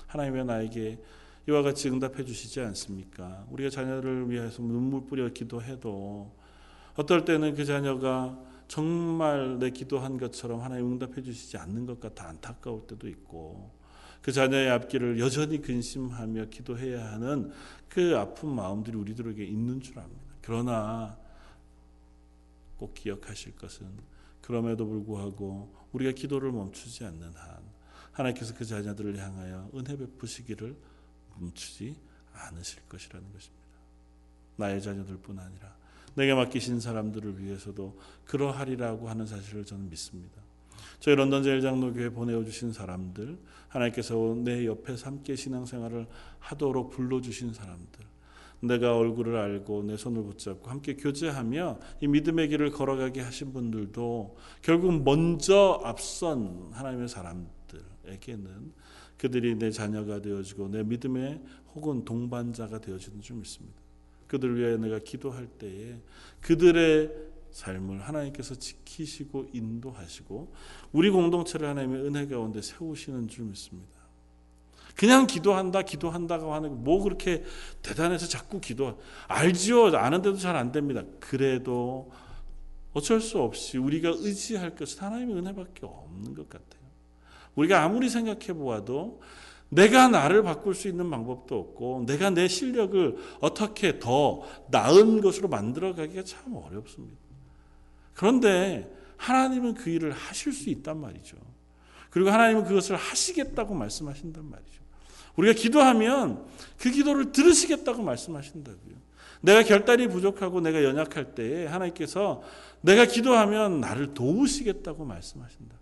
하나님의 0.07 0.43
나에게 0.43 0.99
이와 1.47 1.61
같이 1.61 1.89
응답해 1.89 2.23
주시지 2.23 2.61
않습니까? 2.61 3.45
우리가 3.49 3.69
자녀를 3.69 4.29
위해서 4.29 4.61
눈물 4.61 5.05
뿌려 5.05 5.27
기도해도 5.29 6.31
어떨 6.95 7.25
때는 7.25 7.55
그 7.55 7.65
자녀가 7.65 8.39
정말 8.67 9.59
내 9.59 9.69
기도한 9.69 10.17
것처럼 10.17 10.61
하나님 10.61 10.93
응답해 10.93 11.21
주시지 11.21 11.57
않는 11.57 11.85
것 11.85 11.99
같아 11.99 12.27
안타까울 12.29 12.87
때도 12.87 13.09
있고 13.09 13.71
그 14.21 14.31
자녀의 14.31 14.69
앞길을 14.69 15.19
여전히 15.19 15.61
근심하며 15.61 16.45
기도해야 16.45 17.11
하는 17.11 17.51
그 17.89 18.17
아픈 18.17 18.49
마음들이 18.49 18.95
우리들에게 18.95 19.43
있는 19.43 19.81
줄 19.81 19.99
압니다. 19.99 20.23
그러나 20.41 21.17
꼭 22.77 22.93
기억하실 22.93 23.57
것은 23.57 23.87
그럼에도 24.41 24.87
불구하고 24.87 25.73
우리가 25.91 26.11
기도를 26.13 26.53
멈추지 26.53 27.03
않는 27.03 27.33
한 27.33 27.57
하나님께서 28.13 28.53
그 28.55 28.63
자녀들을 28.63 29.17
향하여 29.17 29.69
은혜 29.75 29.97
베푸시기를 29.97 30.75
멈추지 31.37 31.95
않으실 32.33 32.81
것이라는 32.89 33.31
것입니다. 33.31 33.63
나의 34.55 34.81
자녀들뿐 34.81 35.39
아니라 35.39 35.75
내게 36.15 36.33
맡기신 36.33 36.79
사람들을 36.79 37.39
위해서도 37.39 37.97
그러하리라고 38.25 39.09
하는 39.09 39.25
사실을 39.25 39.65
저는 39.65 39.89
믿습니다. 39.89 40.41
저희 40.99 41.15
런던 41.15 41.43
제일장로교회 41.43 42.11
보내주신 42.11 42.71
사람들, 42.71 43.37
하나님께서 43.67 44.35
내 44.43 44.65
옆에서 44.65 45.07
함께 45.07 45.35
신앙생활을 45.35 46.07
하도록 46.39 46.91
불러 46.91 47.19
주신 47.19 47.53
사람들, 47.53 48.05
내가 48.61 48.95
얼굴을 48.95 49.35
알고 49.35 49.83
내 49.83 49.97
손을 49.97 50.23
붙잡고 50.23 50.69
함께 50.69 50.95
교제하며 50.95 51.79
이 52.01 52.07
믿음의 52.07 52.47
길을 52.47 52.71
걸어가게 52.71 53.21
하신 53.21 53.51
분들도 53.51 54.37
결국 54.61 55.03
먼저 55.03 55.81
앞선 55.83 56.69
하나님의 56.71 57.09
사람들에게는 57.09 58.71
그들이 59.17 59.55
내 59.55 59.71
자녀가 59.71 60.21
되어지고 60.21 60.69
내 60.69 60.83
믿음의 60.83 61.41
혹은 61.75 62.03
동반자가 62.05 62.79
되어지는 62.79 63.21
줄 63.21 63.37
믿습니다. 63.37 63.81
그들을 64.27 64.57
위해 64.57 64.77
내가 64.77 64.99
기도할 64.99 65.47
때에 65.47 65.99
그들의 66.41 67.11
삶을 67.51 68.01
하나님께서 68.01 68.55
지키시고 68.55 69.49
인도하시고 69.53 70.53
우리 70.91 71.09
공동체를 71.11 71.67
하나님의 71.69 72.01
은혜 72.01 72.27
가운데 72.27 72.61
세우시는 72.61 73.27
줄 73.27 73.45
믿습니다. 73.45 74.03
그냥 74.95 75.25
기도한다, 75.25 75.81
기도한다고 75.81 76.53
하는 76.53 76.83
뭐 76.83 77.01
그렇게 77.01 77.43
대단해서 77.81 78.27
자꾸 78.27 78.59
기도 78.59 78.99
알지요, 79.27 79.87
아는데도 79.87 80.37
잘 80.37 80.55
안 80.55 80.71
됩니다. 80.71 81.03
그래도 81.19 82.11
어쩔 82.93 83.19
수 83.19 83.39
없이 83.39 83.77
우리가 83.77 84.13
의지할 84.15 84.75
것은 84.75 84.99
하나님의 85.01 85.35
은혜밖에 85.37 85.85
없는 85.85 86.35
것 86.35 86.47
같아요. 86.47 86.82
우리가 87.55 87.83
아무리 87.83 88.09
생각해 88.09 88.53
보아도 88.53 89.21
내가 89.69 90.07
나를 90.07 90.43
바꿀 90.43 90.75
수 90.75 90.87
있는 90.87 91.09
방법도 91.09 91.57
없고 91.57 92.03
내가 92.05 92.29
내 92.29 92.47
실력을 92.47 93.17
어떻게 93.39 93.99
더 93.99 94.43
나은 94.69 95.21
것으로 95.21 95.47
만들어 95.47 95.95
가기가 95.95 96.23
참 96.23 96.55
어렵습니다. 96.55 97.17
그런데 98.13 98.91
하나님은 99.17 99.73
그 99.73 99.89
일을 99.89 100.11
하실 100.11 100.53
수 100.53 100.69
있단 100.69 100.99
말이죠. 100.99 101.37
그리고 102.09 102.29
하나님은 102.29 102.65
그것을 102.65 102.95
하시겠다고 102.95 103.73
말씀하신단 103.73 104.47
말이죠. 104.47 104.83
우리가 105.35 105.59
기도하면 105.59 106.45
그 106.77 106.91
기도를 106.91 107.31
들으시겠다고 107.31 108.03
말씀하신다고요. 108.03 108.93
내가 109.41 109.63
결단이 109.63 110.07
부족하고 110.07 110.61
내가 110.61 110.83
연약할 110.83 111.33
때에 111.33 111.65
하나님께서 111.65 112.43
내가 112.81 113.05
기도하면 113.05 113.81
나를 113.81 114.13
도우시겠다고 114.13 115.05
말씀하신다. 115.05 115.75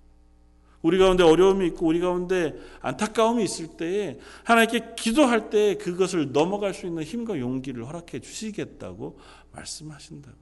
우리 0.82 0.98
가운데 0.98 1.24
어려움이 1.24 1.68
있고 1.68 1.88
우리 1.88 2.00
가운데 2.00 2.56
안타까움이 2.82 3.44
있을 3.44 3.78
때에 3.78 4.20
하나님께 4.44 4.96
기도할 4.96 5.50
때 5.50 5.76
그것을 5.76 6.32
넘어갈 6.32 6.74
수 6.74 6.88
있는 6.88 7.04
힘과 7.04 7.40
용기를 7.40 7.86
허락해 7.88 8.20
주시겠다고 8.20 9.20
말씀하신다고. 9.52 10.38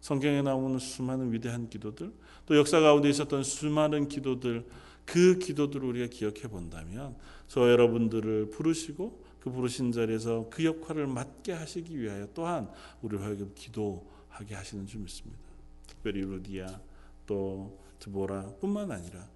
성경에 0.00 0.42
나오는 0.42 0.78
수많은 0.78 1.32
위대한 1.32 1.68
기도들, 1.68 2.12
또 2.46 2.56
역사 2.56 2.80
가운데 2.80 3.08
있었던 3.08 3.42
수많은 3.42 4.08
기도들, 4.08 4.66
그 5.04 5.38
기도들을 5.38 5.86
우리가 5.88 6.06
기억해 6.06 6.42
본다면 6.48 7.16
저 7.48 7.70
여러분들을 7.70 8.50
부르시고 8.50 9.24
그 9.40 9.50
부르신 9.50 9.92
자리에서 9.92 10.48
그 10.50 10.64
역할을 10.64 11.06
맡게 11.06 11.52
하시기 11.52 11.98
위하여 11.98 12.28
또한 12.34 12.70
우리를 13.02 13.24
하여금 13.24 13.52
기도하게 13.54 14.54
하시는 14.54 14.86
줄 14.86 15.00
믿습니다. 15.00 15.42
특별히 15.86 16.20
루디아 16.20 16.80
또 17.26 17.78
드보라 18.00 18.54
뿐만 18.60 18.90
아니라 18.90 19.26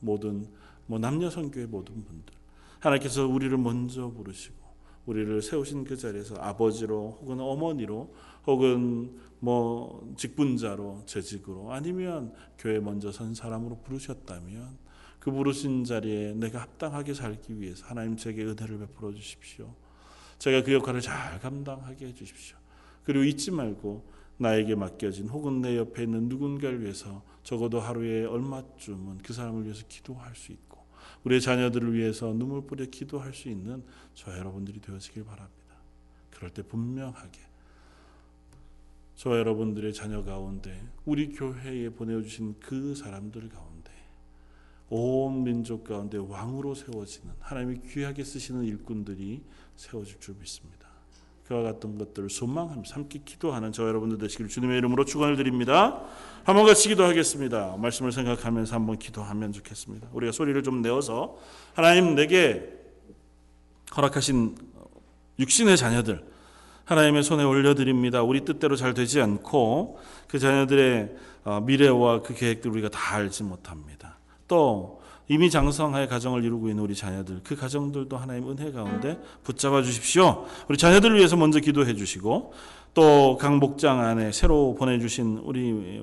모든 0.00 0.46
뭐 0.86 0.98
남녀 0.98 1.30
선교의 1.30 1.66
모든 1.66 2.04
분들 2.04 2.34
하나님께서 2.78 3.26
우리를 3.26 3.56
먼저 3.58 4.10
부르시고 4.10 4.64
우리를 5.06 5.42
세우신 5.42 5.84
그 5.84 5.96
자리에서 5.96 6.36
아버지로 6.36 7.18
혹은 7.20 7.40
어머니로 7.40 8.14
혹은 8.46 9.18
뭐 9.40 10.14
직분자로 10.16 11.02
재직으로 11.06 11.72
아니면 11.72 12.32
교회 12.58 12.78
먼저 12.78 13.12
선 13.12 13.34
사람으로 13.34 13.80
부르셨다면 13.82 14.78
그 15.18 15.30
부르신 15.30 15.84
자리에 15.84 16.34
내가 16.34 16.60
합당하게 16.60 17.14
살기 17.14 17.60
위해서 17.60 17.86
하나님 17.86 18.16
제게 18.16 18.44
은혜를 18.44 18.78
베풀어 18.78 19.12
주십시오. 19.12 19.74
제가 20.38 20.62
그 20.62 20.72
역할을 20.72 21.00
잘 21.00 21.38
감당하게 21.40 22.08
해 22.08 22.14
주십시오. 22.14 22.56
그리고 23.04 23.24
잊지 23.24 23.50
말고 23.50 24.04
나에게 24.36 24.74
맡겨진 24.74 25.28
혹은 25.28 25.60
내 25.60 25.76
옆에 25.76 26.02
있는 26.02 26.28
누군가를 26.28 26.82
위해서 26.82 27.22
적어도 27.44 27.78
하루에 27.78 28.24
얼마쯤은 28.24 29.18
그 29.18 29.32
사람을 29.32 29.64
위해서 29.64 29.84
기도할 29.88 30.34
수 30.34 30.50
있고 30.52 30.82
우리의 31.24 31.40
자녀들을 31.40 31.94
위해서 31.94 32.32
눈물 32.32 32.66
뿌려 32.66 32.86
기도할 32.86 33.32
수 33.32 33.48
있는 33.48 33.84
저 34.14 34.36
여러분들이 34.36 34.80
되어지길 34.80 35.24
바랍니다. 35.24 35.54
그럴 36.30 36.50
때 36.50 36.62
분명하게 36.62 37.38
저 39.14 39.38
여러분들의 39.38 39.94
자녀 39.94 40.24
가운데 40.24 40.82
우리 41.04 41.32
교회에 41.32 41.90
보내주신 41.90 42.56
그 42.58 42.94
사람들 42.94 43.48
가운데 43.48 43.92
온 44.90 45.44
민족 45.44 45.84
가운데 45.84 46.18
왕으로 46.18 46.74
세워지는 46.74 47.34
하나님이 47.40 47.80
귀하게 47.88 48.24
쓰시는 48.24 48.64
일꾼들이 48.64 49.42
세워질 49.76 50.20
줄 50.20 50.34
믿습니다. 50.36 50.93
그와 51.46 51.62
같은 51.62 51.98
것들을 51.98 52.30
소망하면서 52.30 52.94
함께 52.94 53.20
기도하는 53.24 53.72
저 53.72 53.86
여러분들 53.86 54.18
되시기를 54.18 54.48
주님의 54.48 54.78
이름으로 54.78 55.04
축원을 55.04 55.36
드립니다. 55.36 56.02
한번 56.44 56.64
같이 56.64 56.88
기도하겠습니다. 56.88 57.76
말씀을 57.78 58.12
생각하면서 58.12 58.74
한번 58.74 58.98
기도하면 58.98 59.52
좋겠습니다. 59.52 60.08
우리가 60.12 60.32
소리를 60.32 60.62
좀 60.62 60.80
내어서 60.80 61.36
하나님 61.74 62.14
내게 62.14 62.72
허락하신 63.96 64.56
육신의 65.38 65.76
자녀들 65.76 66.24
하나님의 66.84 67.22
손에 67.22 67.44
올려드립니다. 67.44 68.22
우리 68.22 68.44
뜻대로 68.44 68.76
잘 68.76 68.94
되지 68.94 69.20
않고 69.20 69.98
그 70.28 70.38
자녀들의 70.38 71.16
어, 71.44 71.60
미래와 71.60 72.22
그 72.22 72.34
계획들 72.34 72.70
우리가 72.70 72.88
다 72.88 73.16
알지 73.16 73.42
못합니다. 73.42 74.18
또 74.48 75.02
이미 75.28 75.50
장성하여 75.50 76.08
가정을 76.08 76.44
이루고 76.44 76.68
있는 76.68 76.82
우리 76.82 76.94
자녀들 76.94 77.40
그 77.44 77.56
가정들도 77.56 78.16
하나님 78.16 78.50
은혜 78.50 78.70
가운데 78.72 79.18
붙잡아 79.42 79.82
주십시오. 79.82 80.44
우리 80.68 80.76
자녀들을 80.76 81.16
위해서 81.16 81.36
먼저 81.36 81.60
기도해 81.60 81.94
주시고 81.94 82.52
또강 82.92 83.58
목장 83.58 84.00
안에 84.00 84.32
새로 84.32 84.74
보내주신 84.74 85.40
우리 85.44 86.02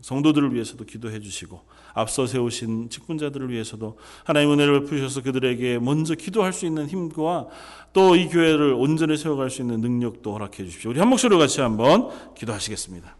성도들을 0.00 0.52
위해서도 0.54 0.84
기도해 0.84 1.20
주시고 1.20 1.62
앞서 1.94 2.26
세우신 2.26 2.90
직분자들을 2.90 3.50
위해서도 3.50 3.96
하나님 4.24 4.52
은혜를 4.52 4.80
베푸셔서 4.80 5.22
그들에게 5.22 5.78
먼저 5.78 6.14
기도할 6.14 6.52
수 6.52 6.66
있는 6.66 6.88
힘과 6.88 7.46
또 7.92 8.16
이 8.16 8.28
교회를 8.28 8.74
온전히 8.74 9.16
세워갈 9.16 9.50
수 9.50 9.62
있는 9.62 9.80
능력도 9.80 10.32
허락해 10.32 10.64
주십시오. 10.64 10.90
우리 10.90 10.98
한 10.98 11.08
목소리로 11.08 11.38
같이 11.38 11.60
한번 11.60 12.10
기도하시겠습니다. 12.34 13.16